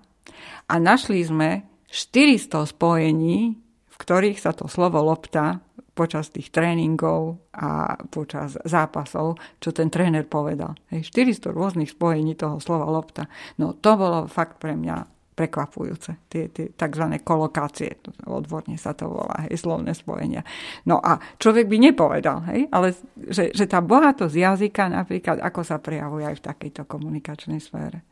[0.69, 3.57] A našli sme 400 spojení,
[3.89, 10.25] v ktorých sa to slovo lopta počas tých tréningov a počas zápasov, čo ten tréner
[10.25, 10.73] povedal.
[10.89, 13.29] Hej, 400 rôznych spojení toho slova lopta.
[13.61, 16.29] No to bolo fakt pre mňa prekvapujúce.
[16.29, 17.05] Tie, tie tzv.
[17.25, 17.97] kolokácie,
[18.29, 20.45] odborne sa to volá, hej, slovné spojenia.
[20.85, 25.81] No a človek by nepovedal, hej, ale že, že tá bohatosť jazyka napríklad, ako sa
[25.81, 28.05] prejavuje aj v takejto komunikačnej sfére.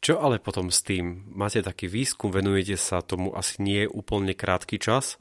[0.00, 1.28] Čo ale potom s tým?
[1.36, 5.20] Máte taký výskum, venujete sa tomu asi nie úplne krátky čas,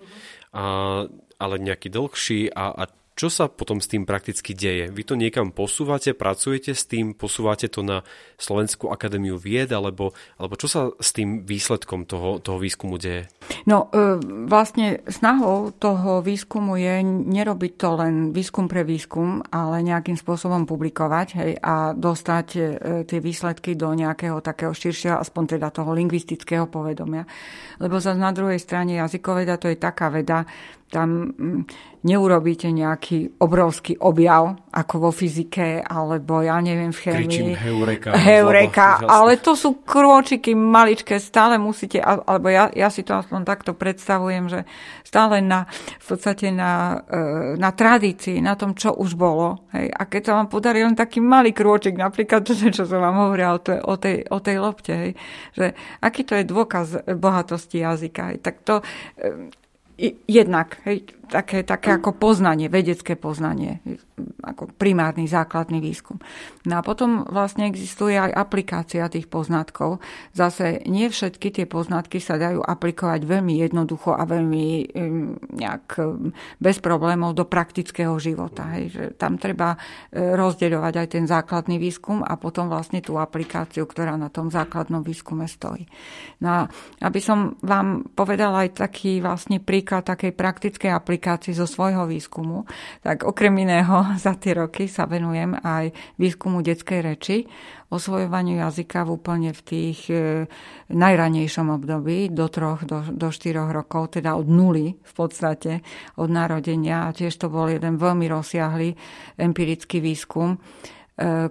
[0.54, 1.06] a,
[1.40, 2.84] ale nejaký dlhší a, a
[3.20, 4.88] čo sa potom s tým prakticky deje?
[4.96, 8.08] Vy to niekam posúvate, pracujete s tým, posúvate to na
[8.40, 13.28] Slovenskú akadémiu vied, alebo, alebo čo sa s tým výsledkom toho, toho výskumu deje?
[13.68, 14.16] No, e,
[14.48, 21.28] vlastne snahou toho výskumu je nerobiť to len výskum pre výskum, ale nejakým spôsobom publikovať
[21.44, 22.60] hej, a dostať e,
[23.04, 27.28] tie výsledky do nejakého takého širšieho, aspoň teda toho lingvistického povedomia.
[27.84, 30.48] Lebo zase na druhej strane jazykoveda to je taká veda,
[30.90, 31.62] tam mm,
[32.02, 37.28] neurobíte nejaký obrovský objav, ako vo fyzike, alebo ja neviem, v chémii.
[37.28, 38.10] Kričím heureka.
[38.16, 43.72] Heureka, ale to sú krôčiky maličké, stále musíte, alebo ja, ja si to aspoň takto
[43.76, 44.60] predstavujem, že
[45.06, 45.70] stále na,
[46.02, 49.70] v podstate na, e, na tradícii, na tom, čo už bolo.
[49.76, 49.94] Hej.
[49.94, 53.58] A keď sa vám podarí len taký malý krôčik, napríklad to, čo som vám hovorila
[53.58, 55.12] o, tej, o, tej, o tej lopte, hej,
[55.54, 58.80] že aký to je dôkaz bohatosti jazyka, hej, tak to
[59.20, 59.52] e,
[60.28, 60.82] jednak,
[61.30, 63.80] také, také ako poznanie, vedecké poznanie,
[64.42, 66.18] ako primárny základný výskum.
[66.66, 70.02] No a potom vlastne existuje aj aplikácia tých poznatkov.
[70.34, 74.92] Zase nie všetky tie poznatky sa dajú aplikovať veľmi jednoducho a veľmi
[75.56, 75.86] nejak
[76.58, 78.66] bez problémov do praktického života.
[78.76, 78.86] Hej.
[78.90, 79.78] Že tam treba e,
[80.34, 85.46] rozdeľovať aj ten základný výskum a potom vlastne tú aplikáciu, ktorá na tom základnom výskume
[85.46, 85.86] stojí.
[86.42, 86.62] No a
[87.06, 92.64] aby som vám povedala aj taký vlastne príklad takej praktickej aplikácie, aplikácií zo svojho výskumu,
[93.04, 97.38] tak okrem iného za tie roky sa venujem aj výskumu detskej reči,
[97.92, 100.48] osvojovaniu jazyka v úplne v tých e,
[100.96, 105.84] najranejšom období, do troch, do, do štyroch rokov, teda od nuly v podstate,
[106.16, 107.10] od narodenia.
[107.10, 108.96] A tiež to bol jeden veľmi rozsiahly
[109.36, 110.58] empirický výskum, e,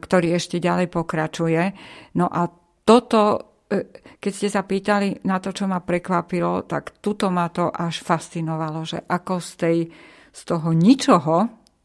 [0.00, 1.62] ktorý ešte ďalej pokračuje.
[2.16, 2.48] No a
[2.87, 3.47] toto
[4.18, 8.81] keď ste sa pýtali na to, čo ma prekvapilo, tak tuto ma to až fascinovalo,
[8.88, 9.78] že ako z, tej,
[10.33, 11.37] z toho ničoho,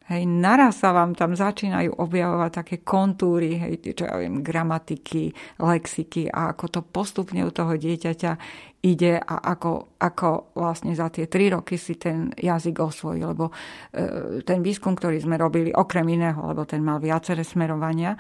[0.08, 6.32] hej, naraz sa vám tam začínajú objavovať také kontúry, hej, čo ja viem, gramatiky, lexiky
[6.32, 8.32] a ako to postupne u toho dieťaťa
[8.84, 13.48] ide a ako, ako vlastne za tie tri roky si ten jazyk osvojí, lebo
[13.96, 18.20] e, ten výskum, ktorý sme robili okrem iného, lebo ten mal viaceré smerovania,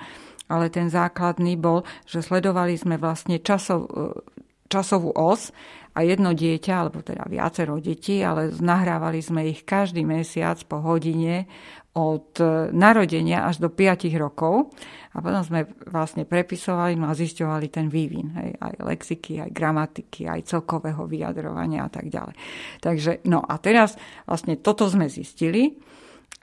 [0.53, 4.13] ale ten základný bol, že sledovali sme vlastne časov, e,
[4.69, 5.49] časovú os
[5.97, 11.49] a jedno dieťa, alebo teda viacero detí, ale nahrávali sme ich každý mesiac po hodine
[11.93, 14.73] od e, narodenia až do 5 rokov
[15.13, 20.25] a potom sme vlastne prepisovali no a zisťovali ten vývin, hej, aj lexiky, aj gramatiky,
[20.25, 22.33] aj celkového vyjadrovania a tak ďalej.
[22.81, 23.93] Takže, no a teraz
[24.25, 25.77] vlastne toto sme zistili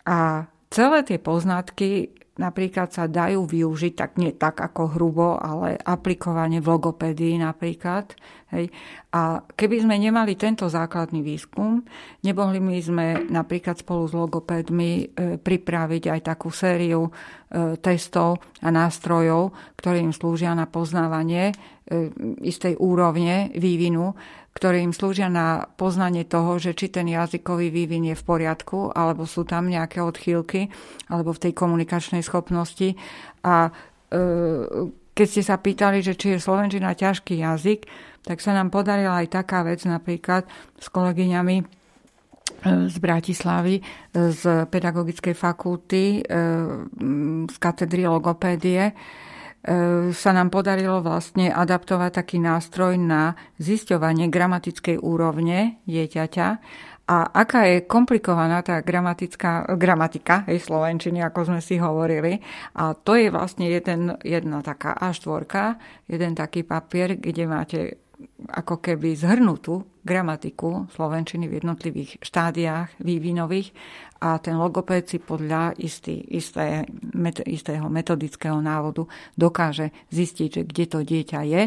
[0.06, 6.64] a celé tie poznatky napríklad sa dajú využiť, tak nie tak ako hrubo, ale aplikovanie
[6.64, 8.16] v logopédii napríklad.
[8.50, 8.72] Hej.
[9.12, 11.84] A keby sme nemali tento základný výskum,
[12.24, 15.04] nebohli by sme napríklad spolu s logopédmi e,
[15.38, 17.10] pripraviť aj takú sériu e,
[17.78, 21.54] testov a nástrojov, ktoré im slúžia na poznávanie e,
[22.42, 24.16] istej úrovne vývinu
[24.60, 29.24] ktoré im slúžia na poznanie toho, že či ten jazykový vývin je v poriadku, alebo
[29.24, 30.68] sú tam nejaké odchýlky,
[31.08, 32.92] alebo v tej komunikačnej schopnosti.
[33.40, 33.72] A
[34.12, 34.20] e,
[35.16, 37.88] keď ste sa pýtali, že či je slovenčina ťažký jazyk,
[38.20, 40.44] tak sa nám podarila aj taká vec napríklad
[40.76, 41.64] s kolegyňami e,
[42.84, 43.82] z Bratislavy, e,
[44.28, 46.20] z pedagogickej fakulty,
[47.48, 48.92] z katedry logopédie,
[50.10, 56.48] sa nám podarilo vlastne adaptovať taký nástroj na zisťovanie gramatickej úrovne dieťaťa
[57.10, 62.38] a aká je komplikovaná tá gramatická, gramatika hej, slovenčiny, ako sme si hovorili.
[62.78, 65.74] A to je vlastne jeden, jedna taká A4,
[66.06, 67.78] jeden taký papier, kde máte
[68.50, 73.72] ako keby zhrnutú gramatiku slovenčiny v jednotlivých štádiách vývinových
[74.20, 76.84] a ten logopéd si podľa istý, isté,
[77.16, 81.62] met, istého metodického návodu dokáže zistiť, že kde to dieťa je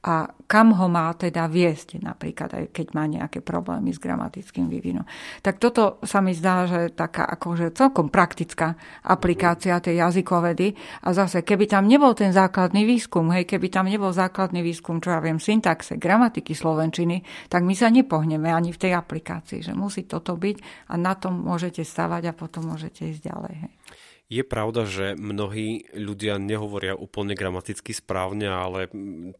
[0.00, 5.04] a kam ho má teda viesť, napríklad aj keď má nejaké problémy s gramatickým vývinom.
[5.44, 10.72] Tak toto sa mi zdá, že taká akože celkom praktická aplikácia tej jazykovedy
[11.04, 15.12] a zase, keby tam nebol ten základný výskum, hej, keby tam nebol základný výskum, čo
[15.12, 17.20] ja viem, syntaxe, gramatiky slovenčiny,
[17.52, 21.44] tak my sa nepohneme ani v tej aplikácii, že musí toto byť a na tom
[21.44, 23.54] môžete stavať a potom môžete ísť ďalej.
[23.68, 23.72] Hej.
[24.30, 28.86] Je pravda, že mnohí ľudia nehovoria úplne gramaticky správne, ale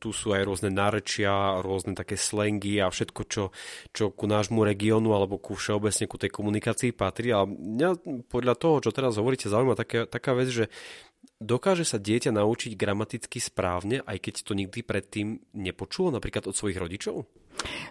[0.02, 3.54] tu sú aj rôzne nárečia, rôzne také slengy a všetko, čo,
[3.94, 7.30] čo ku nášmu regiónu alebo ku všeobecne ku tej komunikácii patrí.
[7.30, 10.66] A mňa podľa toho, čo teraz hovoríte, zaujíma taká, taká vec, že
[11.40, 16.76] dokáže sa dieťa naučiť gramaticky správne, aj keď to nikdy predtým nepočulo, napríklad od svojich
[16.76, 17.24] rodičov?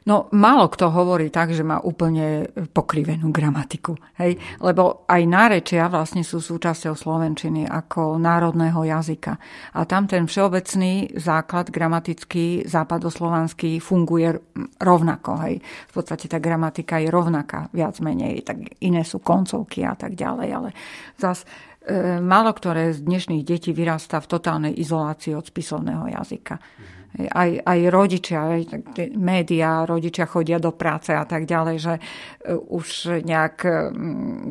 [0.08, 3.94] No, málo kto hovorí tak, že má úplne pokrivenú gramatiku.
[4.18, 4.40] Hej?
[4.58, 9.38] Lebo aj nárečia vlastne sú súčasťou slovenčiny ako národného jazyka.
[9.76, 14.34] A tam ten všeobecný základ gramatický západoslovanský funguje
[14.82, 15.32] rovnako.
[15.46, 15.62] Hej?
[15.62, 18.42] V podstate tá gramatika je rovnaká, viac menej.
[18.42, 20.50] Tak iné sú koncovky a tak ďalej.
[20.50, 20.70] Ale
[21.20, 21.46] zas
[22.22, 26.56] málo ktoré z dnešných detí vyrastá v totálnej izolácii od spisovného jazyka.
[26.58, 28.62] Mm aj, aj rodičia, aj
[29.18, 32.02] médiá, rodičia chodia do práce a tak ďalej, že e,
[32.54, 33.56] už nejak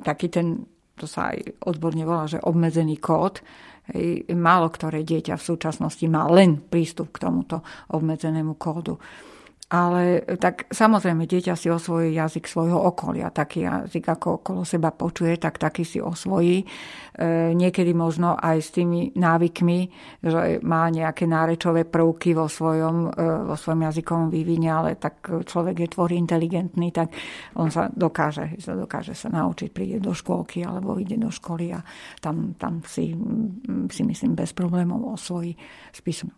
[0.03, 0.67] taký ten,
[0.99, 3.41] to sa aj odborne volá, že obmedzený kód,
[4.37, 9.01] málo ktoré dieťa v súčasnosti má len prístup k tomuto obmedzenému kódu.
[9.69, 13.29] Ale tak samozrejme, dieťa si osvojí jazyk svojho okolia.
[13.29, 16.65] Taký jazyk, ako okolo seba počuje, tak taký si osvojí.
[16.65, 16.67] E,
[17.53, 19.79] niekedy možno aj s tými návykmi,
[20.25, 25.85] že má nejaké nárečové prvky vo svojom, e, vo svojom jazykovom vývine, ale tak človek
[25.85, 27.13] je tvor inteligentný, tak
[27.53, 31.85] on sa dokáže, sa dokáže sa naučiť, príde do škôlky alebo ide do školy a
[32.25, 33.13] tam, tam si,
[33.93, 35.53] si myslím bez problémov osvojí
[35.93, 36.33] spisu.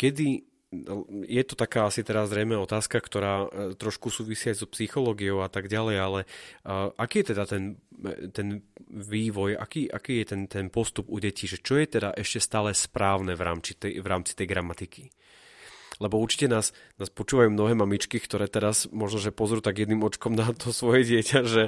[0.00, 0.47] Kedy
[1.24, 5.48] je to taká asi teraz zrejme otázka, ktorá e, trošku súvisí aj so psychológiou a
[5.48, 6.20] tak ďalej, ale
[6.68, 7.80] uh, aký je teda ten,
[8.36, 8.60] ten
[8.92, 12.76] vývoj, aký, aký je ten, ten postup u detí, že čo je teda ešte stále
[12.76, 15.08] správne v rámci tej, v rámci tej gramatiky?
[15.98, 20.36] Lebo určite nás, nás počúvajú mnohé mamičky, ktoré teraz možno, že pozrú tak jedným očkom
[20.36, 21.62] na to svoje dieťa, že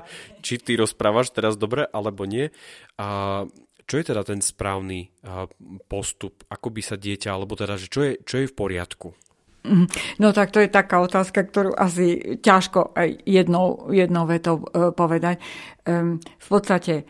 [0.44, 2.54] či ty rozprávaš teraz dobre, alebo nie.
[2.94, 3.42] A
[3.90, 5.10] čo je teda ten správny
[5.90, 9.10] postup, ako by sa dieťa, alebo teda, že čo je, čo je v poriadku?
[9.66, 9.86] Mhm.
[10.22, 15.36] No tak to je taká otázka, ktorú asi ťažko aj jednou, jednou vetou e, povedať.
[16.24, 17.04] V podstate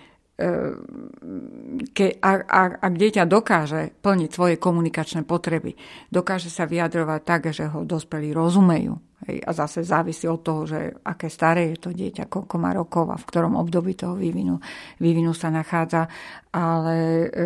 [1.93, 5.77] ke, ak, ak, ak dieťa dokáže plniť svoje komunikačné potreby,
[6.09, 8.97] dokáže sa vyjadrovať tak, že ho dospelí rozumejú.
[9.29, 13.13] Hej, a zase závisí od toho, že aké staré je to dieťa, koľko má rokov
[13.13, 14.57] a v ktorom období toho vývinu,
[14.97, 16.09] vývinu sa nachádza.
[16.57, 16.97] Ale
[17.29, 17.39] e,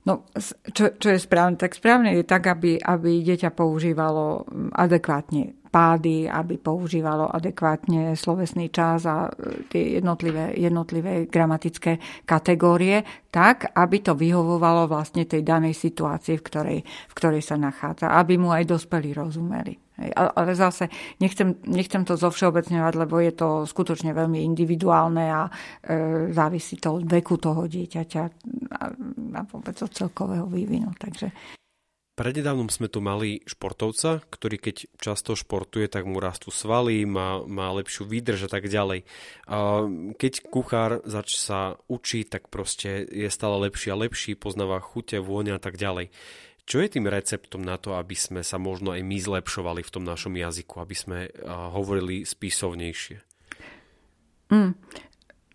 [0.00, 0.24] No,
[0.72, 1.60] čo, čo je správne?
[1.60, 9.06] Tak správne je tak, aby, aby dieťa používalo adekvátne pády, aby používalo adekvátne slovesný čas
[9.06, 16.42] a e, tie jednotlivé, jednotlivé gramatické kategórie, tak, aby to vyhovovalo vlastne tej danej situácii,
[16.42, 19.78] v ktorej, v ktorej sa nachádza, aby mu aj dospelí rozumeli.
[20.16, 20.88] Ale zase
[21.20, 25.50] nechcem, nechcem to zovšeobecňovať, lebo je to skutočne veľmi individuálne a e,
[26.32, 28.22] závisí to od veku toho dieťaťa
[28.80, 28.84] a,
[29.36, 30.88] a vôbec od celkového vývinu.
[30.96, 31.59] Takže
[32.18, 37.72] Prednedávnom sme tu mali športovca, ktorý keď často športuje, tak mu rastú svaly, má, má
[37.72, 39.08] lepšiu výdrž a tak ďalej.
[40.20, 45.56] Keď kuchár zač sa učí, tak proste je stále lepší a lepší, poznáva chute, vôňa
[45.56, 46.12] a tak ďalej.
[46.68, 50.04] Čo je tým receptom na to, aby sme sa možno aj my zlepšovali v tom
[50.04, 53.16] našom jazyku, aby sme hovorili spisovnejšie?
[54.54, 54.76] Mm,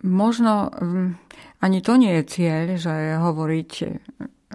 [0.03, 1.15] možno um,
[1.61, 3.71] ani to nie je cieľ, že hovoriť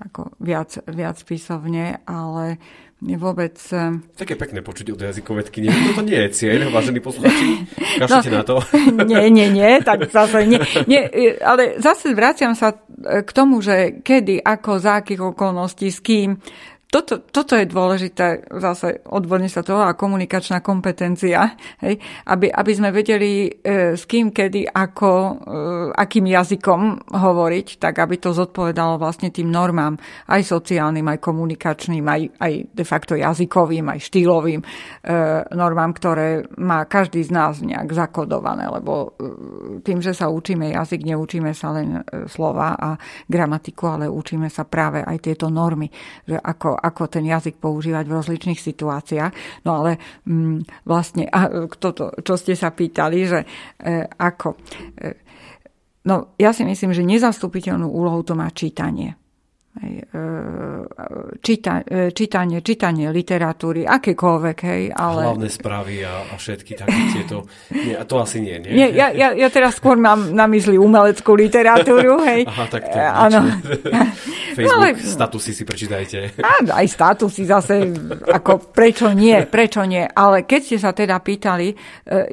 [0.01, 2.57] ako viac, viac písovne, ale
[3.01, 3.57] vôbec...
[3.73, 5.65] Eh, Také pekné počuť od jazykovedky.
[5.65, 7.65] Nie, toto nie je cieľ, vážení posluchači.
[8.01, 8.57] Kašlite no, na to.
[9.11, 11.09] Nie, nie, nie, tak zase nie, nie.
[11.41, 16.37] Ale zase vraciam sa eh, k tomu, že kedy, ako, za akých okolností, s kým,
[16.91, 22.91] toto, toto je dôležité, zase odborne sa to volá komunikačná kompetencia, hej, aby, aby sme
[22.91, 25.33] vedeli e, s kým, kedy, ako, e,
[25.95, 29.95] akým jazykom hovoriť, tak aby to zodpovedalo vlastne tým normám,
[30.27, 34.67] aj sociálnym, aj komunikačným, aj, aj de facto jazykovým, aj štýlovým e,
[35.55, 41.07] normám, ktoré má každý z nás nejak zakodované, lebo e, tým, že sa učíme jazyk,
[41.07, 42.99] neučíme sa len e, slova a
[43.31, 45.87] gramatiku, ale učíme sa práve aj tieto normy,
[46.27, 49.63] že ako, ako ten jazyk používať v rozličných situáciách.
[49.69, 54.57] No ale mm, vlastne, a toto, čo ste sa pýtali, že e, ako...
[54.97, 55.09] E,
[56.09, 59.20] no ja si myslím, že nezastupiteľnú úlohu to má čítanie.
[59.71, 60.03] E,
[61.39, 65.31] číta, e, čítanie, čítanie literatúry, akékoľvek, hej, ale...
[65.31, 67.47] Hlavné správy a, a všetky také tieto...
[67.71, 68.75] Nie, to asi nie, nie?
[68.75, 72.51] nie ja, ja, ja teraz skôr mám na mysli umeleckú literatúru, hej.
[72.51, 73.47] Aha, tak to Áno.
[74.59, 76.19] Facebook, no, ale, statusy si prečítajte.
[76.43, 77.95] Á, aj statusy zase,
[78.27, 80.03] ako prečo nie, prečo nie.
[80.03, 81.77] Ale keď ste sa teda pýtali, e,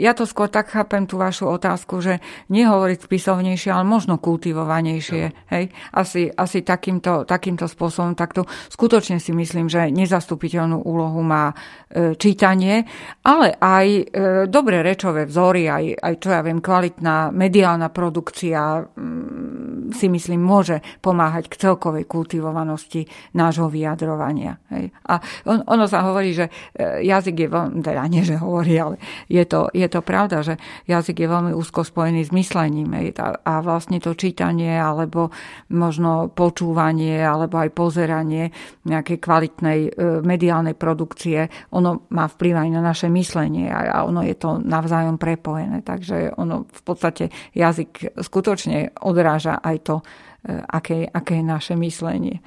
[0.01, 2.17] ja to skôr tak chápem tú vašu otázku, že
[2.49, 5.37] nehovoriť spisovnejšie, ale možno kultivovanejšie, no.
[5.53, 5.69] hej.
[5.93, 12.87] Asi, asi takýmto takýmto spôsobom, takto skutočne si myslím, že nezastupiteľnú úlohu má e, čítanie,
[13.27, 14.03] ale aj e,
[14.47, 20.83] dobré rečové vzory, aj, aj čo ja viem, kvalitná mediálna produkcia mm, si myslím môže
[20.99, 24.59] pomáhať k celkovej kultivovanosti nášho vyjadrovania.
[24.71, 24.91] Hej.
[25.07, 28.95] A on, ono sa hovorí, že e, jazyk je veľmi, teda nie, že hovorí, ale
[29.31, 30.55] je to, je to pravda, že
[30.87, 32.91] jazyk je veľmi úzko spojený s myslením.
[32.95, 33.17] Hej.
[33.19, 35.31] A, a vlastne to čítanie alebo
[35.71, 38.49] možno počúvanie alebo aj pozeranie
[38.85, 39.91] nejakej kvalitnej e,
[40.25, 45.85] mediálnej produkcie, ono má vplyv aj na naše myslenie a ono je to navzájom prepojené.
[45.85, 50.03] Takže ono v podstate jazyk skutočne odráža aj to, e,
[50.57, 52.41] aké, aké je naše myslenie.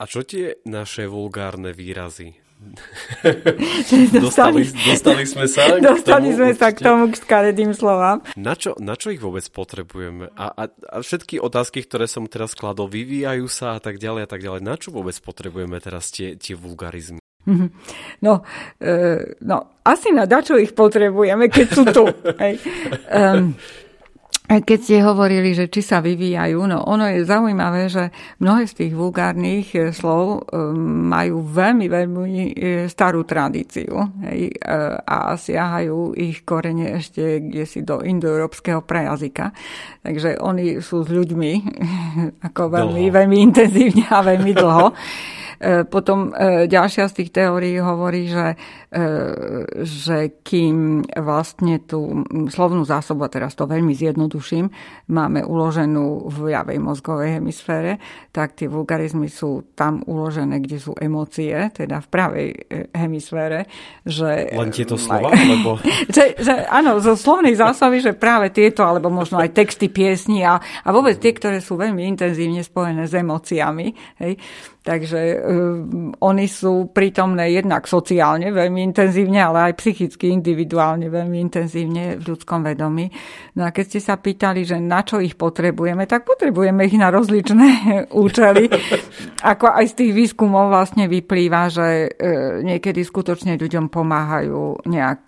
[0.00, 2.39] A čo tie naše vulgárne výrazy?
[4.20, 6.60] dostali, dostali sme sa dostali k tomu, sme určite.
[6.60, 8.20] sa k tomu k skaredým slovám.
[8.36, 10.28] Na čo, na čo ich vôbec potrebujeme?
[10.36, 14.28] A, a, a všetky otázky, ktoré som teraz kladol, vyvíjajú sa a tak ďalej a
[14.28, 14.60] tak ďalej.
[14.60, 17.20] Na čo vôbec potrebujeme teraz tie, tie vulgarizmy?
[17.48, 17.66] Mhm.
[18.20, 18.44] No,
[18.76, 18.92] e,
[19.40, 22.04] no, asi na dačo ich potrebujeme, keď sú tu.
[22.42, 22.60] Hej.
[23.08, 23.56] Um,
[24.50, 28.10] keď ste hovorili, že či sa vyvíjajú, no ono je zaujímavé, že
[28.42, 30.74] mnohé z tých vulgárnych e, slov e,
[31.06, 32.52] majú veľmi, veľmi e,
[32.90, 33.94] starú tradíciu
[34.26, 34.50] hej,
[35.06, 39.54] a siahajú ich korene ešte kde si do indoeurópskeho prejazyka.
[40.02, 41.52] Takže oni sú s ľuďmi
[42.50, 44.86] ako veľmi, veľmi intenzívne a veľmi dlho.
[45.92, 46.32] Potom
[46.72, 48.56] ďalšia z tých teórií hovorí, že
[49.84, 53.94] že kým vlastne tú slovnú zásobu, a teraz to veľmi
[54.40, 54.72] zjednoduším,
[55.12, 58.00] máme uloženú v javej mozgovej hemisfére,
[58.32, 62.56] tak tie vulgarizmy sú tam uložené, kde sú emócie, teda v pravej e,
[62.96, 63.68] hemisfére.
[64.08, 65.28] Že Len tieto slova?
[65.52, 65.76] Lebo...
[66.08, 70.56] že, že, áno, zo slovnej zásoby, že práve tieto, alebo možno aj texty piesni a,
[70.56, 73.92] a vôbec tie, ktoré sú veľmi intenzívne spojené s emóciami.
[74.24, 74.40] Hej.
[74.80, 82.16] Takže um, oni sú prítomné jednak sociálne veľmi intenzívne, ale aj psychicky, individuálne veľmi intenzívne
[82.16, 83.12] v ľudskom vedomí.
[83.60, 87.12] No a keď ste sa pýtali, že na čo ich potrebujeme, tak potrebujeme ich na
[87.12, 87.68] rozličné
[88.24, 88.72] účely.
[89.44, 95.24] Ako aj z tých výskumov vlastne vyplýva, že uh, niekedy skutočne ľuďom pomáhajú nejak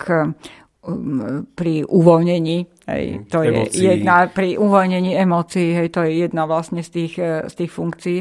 [0.81, 3.79] um, pri uvoľnení Hej, to emócií.
[3.79, 7.71] je jedna pri uvoľnení emócií, hej, to je jedna vlastne z tých, e, z tých
[7.71, 8.19] funkcií.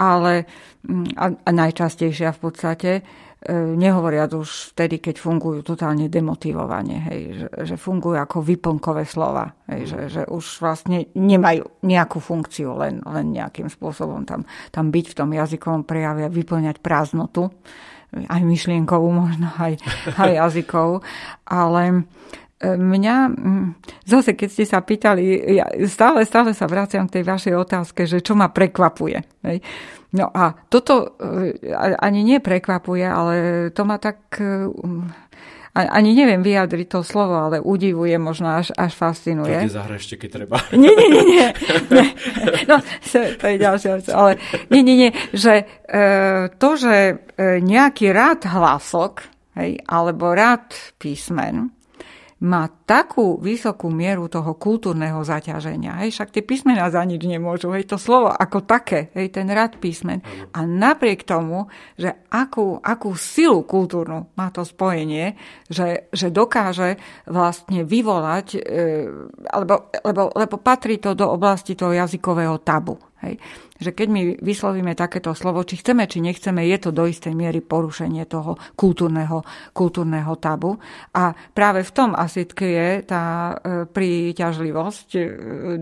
[0.00, 0.48] Ale
[0.88, 3.02] mm, a, a najčastejšia v podstate, e,
[3.52, 9.84] nehovoriac už vtedy, keď fungujú totálne demotivovane, hej, že, že fungujú ako vyplnkové slova, hej,
[9.84, 15.16] že, že už vlastne nemajú nejakú funkciu, len, len nejakým spôsobom tam, tam byť v
[15.20, 17.52] tom jazykovom prejave a vyplňať prázdnotu,
[18.12, 19.80] aj myšlienkovú možno, aj,
[20.20, 21.00] aj jazykov,
[21.48, 22.04] ale
[22.62, 23.66] mňa, mm,
[24.06, 25.22] zase keď ste sa pýtali,
[25.58, 29.18] ja stále, stále sa vraciam k tej vašej otázke, že čo ma prekvapuje.
[29.42, 29.58] Hej.
[30.12, 33.34] No a toto e, ani nie prekvapuje, ale
[33.72, 34.68] to ma tak e,
[35.72, 39.56] ani neviem vyjadriť to slovo, ale udivuje, možno až, až fascinuje.
[39.72, 40.60] To zahrašte, keď treba.
[40.76, 41.48] Nie, nie, nie, nie.
[41.88, 42.08] nie.
[42.68, 42.76] No,
[43.08, 44.06] to je ďalšia vec.
[44.12, 44.36] Ale
[44.68, 45.10] nie, nie, nie.
[45.32, 45.64] Že e,
[46.60, 46.94] to, že
[47.64, 49.24] nejaký rád hlasok,
[49.56, 51.72] hej, alebo rád písmen,
[52.42, 56.02] má takú vysokú mieru toho kultúrneho zaťaženia.
[56.02, 57.70] Hej, však tie písmená za nič nemôžu.
[57.70, 60.18] Hej, to slovo ako také, hej, ten rad písmen.
[60.50, 65.38] A napriek tomu, že akú, akú silu kultúrnu má to spojenie,
[65.70, 66.98] že, že dokáže
[67.30, 68.60] vlastne vyvolať, e,
[69.46, 72.98] alebo, lebo, lebo patrí to do oblasti toho jazykového tabu.
[73.22, 73.38] Hej.
[73.82, 77.58] Že keď my vyslovíme takéto slovo, či chceme, či nechceme, je to do istej miery
[77.58, 79.42] porušenie toho kultúrneho,
[79.74, 80.78] kultúrneho tabu.
[81.18, 83.54] A práve v tom asi je tá e,
[83.90, 85.22] príťažlivosť e,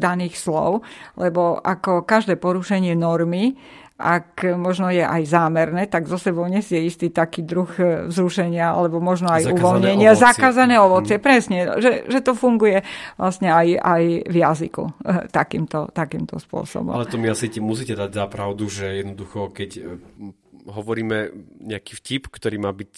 [0.01, 0.81] daných slov,
[1.21, 3.55] lebo ako každé porušenie normy,
[4.01, 8.97] ak možno je aj zámerné, tak zo sebou nesie istý taký druh e, vzrušenia, alebo
[8.99, 10.11] možno aj zakázané uvoľnenia.
[10.11, 10.25] Ovocie.
[10.25, 11.23] Zakázané ovocie, mm.
[11.23, 11.59] presne.
[11.77, 12.81] Že, že to funguje
[13.21, 14.93] vlastne aj, aj v jazyku e,
[15.29, 16.97] takýmto, takýmto spôsobom.
[16.97, 19.81] Ale to mi asi musíte dať za pravdu, že jednoducho, keď e,
[20.73, 21.19] hovoríme
[21.61, 22.95] nejaký vtip, ktorý má byť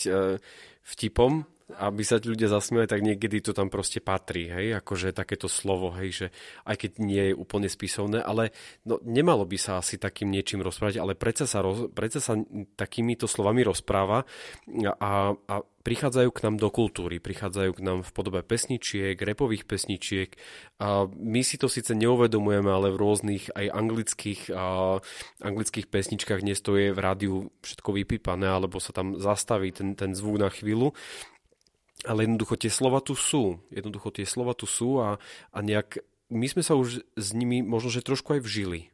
[0.83, 1.47] vtipom,
[1.79, 6.09] aby sa ľudia zasmiali, tak niekedy to tam proste patrí, hej, akože takéto slovo, hej,
[6.13, 6.27] že
[6.69, 8.53] aj keď nie je úplne spisovné, ale
[8.85, 12.37] no, nemalo by sa asi takým niečím rozprávať, ale predsa sa, roz, predsa sa
[12.77, 14.25] takýmito slovami rozpráva
[15.01, 20.31] a, a prichádzajú k nám do kultúry, prichádzajú k nám v podobe pesničiek, repových pesničiek.
[20.79, 24.99] A my si to síce neuvedomujeme, ale v rôznych aj anglických, a,
[25.43, 27.35] anglických pesničkách dnes to je v rádiu
[27.67, 30.95] všetko vypípané, alebo sa tam zastaví ten, ten zvuk na chvíľu
[32.03, 33.63] ale jednoducho tie slova tu sú.
[33.71, 35.23] Jednoducho tie slova tu sú a,
[35.55, 38.89] a nejak my sme sa už s nimi možno, že trošku aj vžili.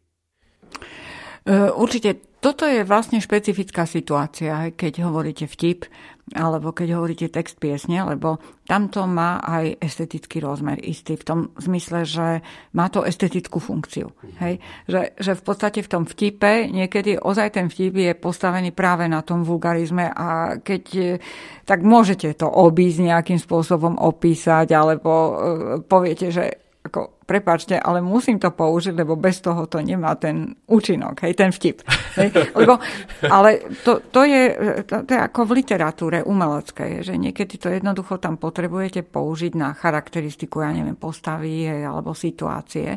[1.47, 5.87] E, určite toto je vlastne špecifická situácia, keď hovoríte vtip,
[6.37, 12.05] alebo keď hovoríte text piesne, lebo tamto má aj estetický rozmer istý, v tom zmysle,
[12.05, 12.45] že
[12.77, 14.13] má to estetickú funkciu.
[14.41, 14.61] Hej?
[14.89, 19.25] Že, že v podstate v tom vtipe niekedy ozaj ten vtip je postavený práve na
[19.25, 21.17] tom vulgarizme a keď
[21.65, 25.33] tak môžete to obísť nejakým spôsobom opísať, alebo e,
[25.85, 26.45] poviete, že
[26.85, 31.53] ako, prepáčte, ale musím to použiť, lebo bez toho to nemá ten účinok, hej, ten
[31.53, 31.85] vtip.
[32.17, 32.81] Hej, lebo,
[33.29, 34.43] ale to, to, je,
[34.89, 39.77] to, to je ako v literatúre umelecké, že niekedy to jednoducho tam potrebujete použiť na
[39.77, 42.97] charakteristiku, ja neviem, postavy hej, alebo situácie,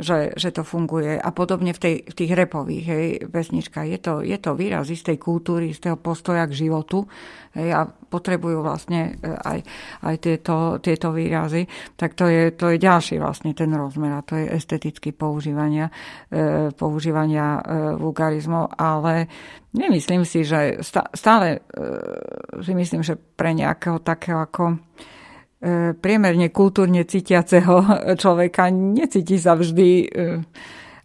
[0.00, 1.20] že, že to funguje.
[1.20, 3.86] A podobne v, tej, v tých repových hej, pesničkách.
[3.92, 7.04] Je to, je to výraz istej kultúry, istého postoja k životu
[7.52, 9.58] hej, a potrebujú vlastne e, aj,
[10.06, 11.66] aj tieto, tieto výrazy.
[11.98, 15.90] Tak to je, to je ďalší vlastne ten rozmer a to je esteticky používania,
[16.30, 17.60] e, používania e,
[17.98, 19.28] vulgarizmov, ale
[19.76, 20.80] nemyslím si, že
[21.12, 21.60] stále
[22.64, 24.80] si myslím, že pre nejakého takého ako
[26.00, 27.84] priemerne kultúrne cítiaceho
[28.22, 30.08] človeka necíti sa vždy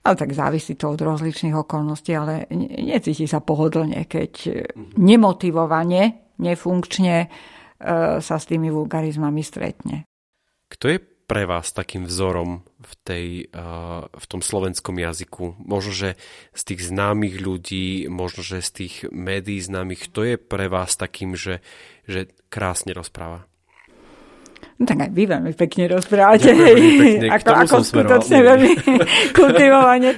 [0.01, 2.49] ale tak závisí to od rozličných okolností, ale
[2.81, 4.49] necíti sa pohodlne, keď
[4.97, 7.29] nemotivovane, nefunkčne
[8.17, 10.09] sa s tými vulgarizmami stretne.
[10.73, 13.27] Kto je pre vás takým vzorom v, tej,
[14.09, 15.61] v tom slovenskom jazyku?
[15.63, 16.09] Možno, že
[16.51, 21.37] z tých známych ľudí, možno, že z tých médií známych, to je pre vás takým,
[21.37, 21.61] že,
[22.09, 23.47] že krásne rozpráva?
[24.81, 26.57] No tak aj vy veľmi pekne rozprávate.
[26.57, 27.29] Pekne.
[27.29, 28.71] Ako, ako skutočne veľmi
[29.37, 30.17] kultivovane.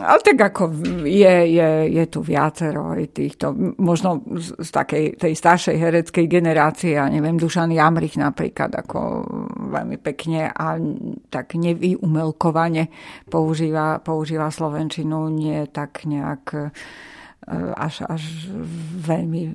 [0.00, 0.72] Ale tak ako
[1.04, 7.04] je, je, je tu viacero aj týchto, možno z takej tej staršej hereckej generácie, ja
[7.04, 9.28] neviem, Dušan Jamrich napríklad, ako
[9.68, 10.80] veľmi pekne a
[11.28, 12.88] tak nevyumelkovane
[13.28, 16.64] používa, používa Slovenčinu, nie tak nejak e,
[17.76, 18.24] až, až
[19.04, 19.50] veľmi e,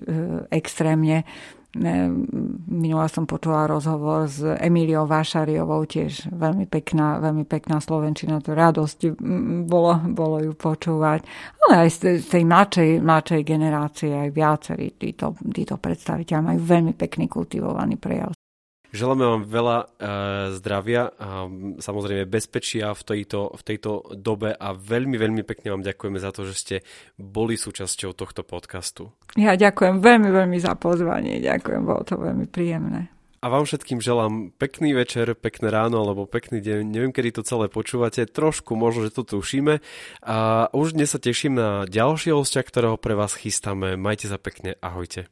[0.54, 1.26] extrémne
[1.70, 9.14] Minula som počula rozhovor s Emíliou Vášariovou, tiež veľmi pekná, veľmi pekná slovenčina, to radosť
[9.70, 11.22] bolo, bolo ju počúvať.
[11.70, 17.30] Ale aj z tej mladšej, mladšej generácie aj viacerí títo, títo predstaviteľ majú veľmi pekný
[17.30, 18.34] kultivovaný prejav.
[18.90, 19.88] Želáme vám veľa uh,
[20.58, 21.46] zdravia a
[21.78, 26.50] samozrejme bezpečia v tejto, v tejto dobe a veľmi, veľmi pekne vám ďakujeme za to,
[26.50, 26.76] že ste
[27.14, 29.14] boli súčasťou tohto podcastu.
[29.38, 31.38] Ja ďakujem veľmi, veľmi za pozvanie.
[31.38, 33.14] Ďakujem, bolo to veľmi príjemné.
[33.40, 36.84] A vám všetkým želám pekný večer, pekné ráno alebo pekný deň.
[36.84, 38.28] Neviem, kedy to celé počúvate.
[38.28, 39.80] Trošku možno, že to tušíme.
[40.28, 43.96] A už dnes sa teším na ďalšie hostia, ktorého pre vás chystáme.
[43.96, 44.76] Majte sa pekne.
[44.84, 45.32] Ahojte.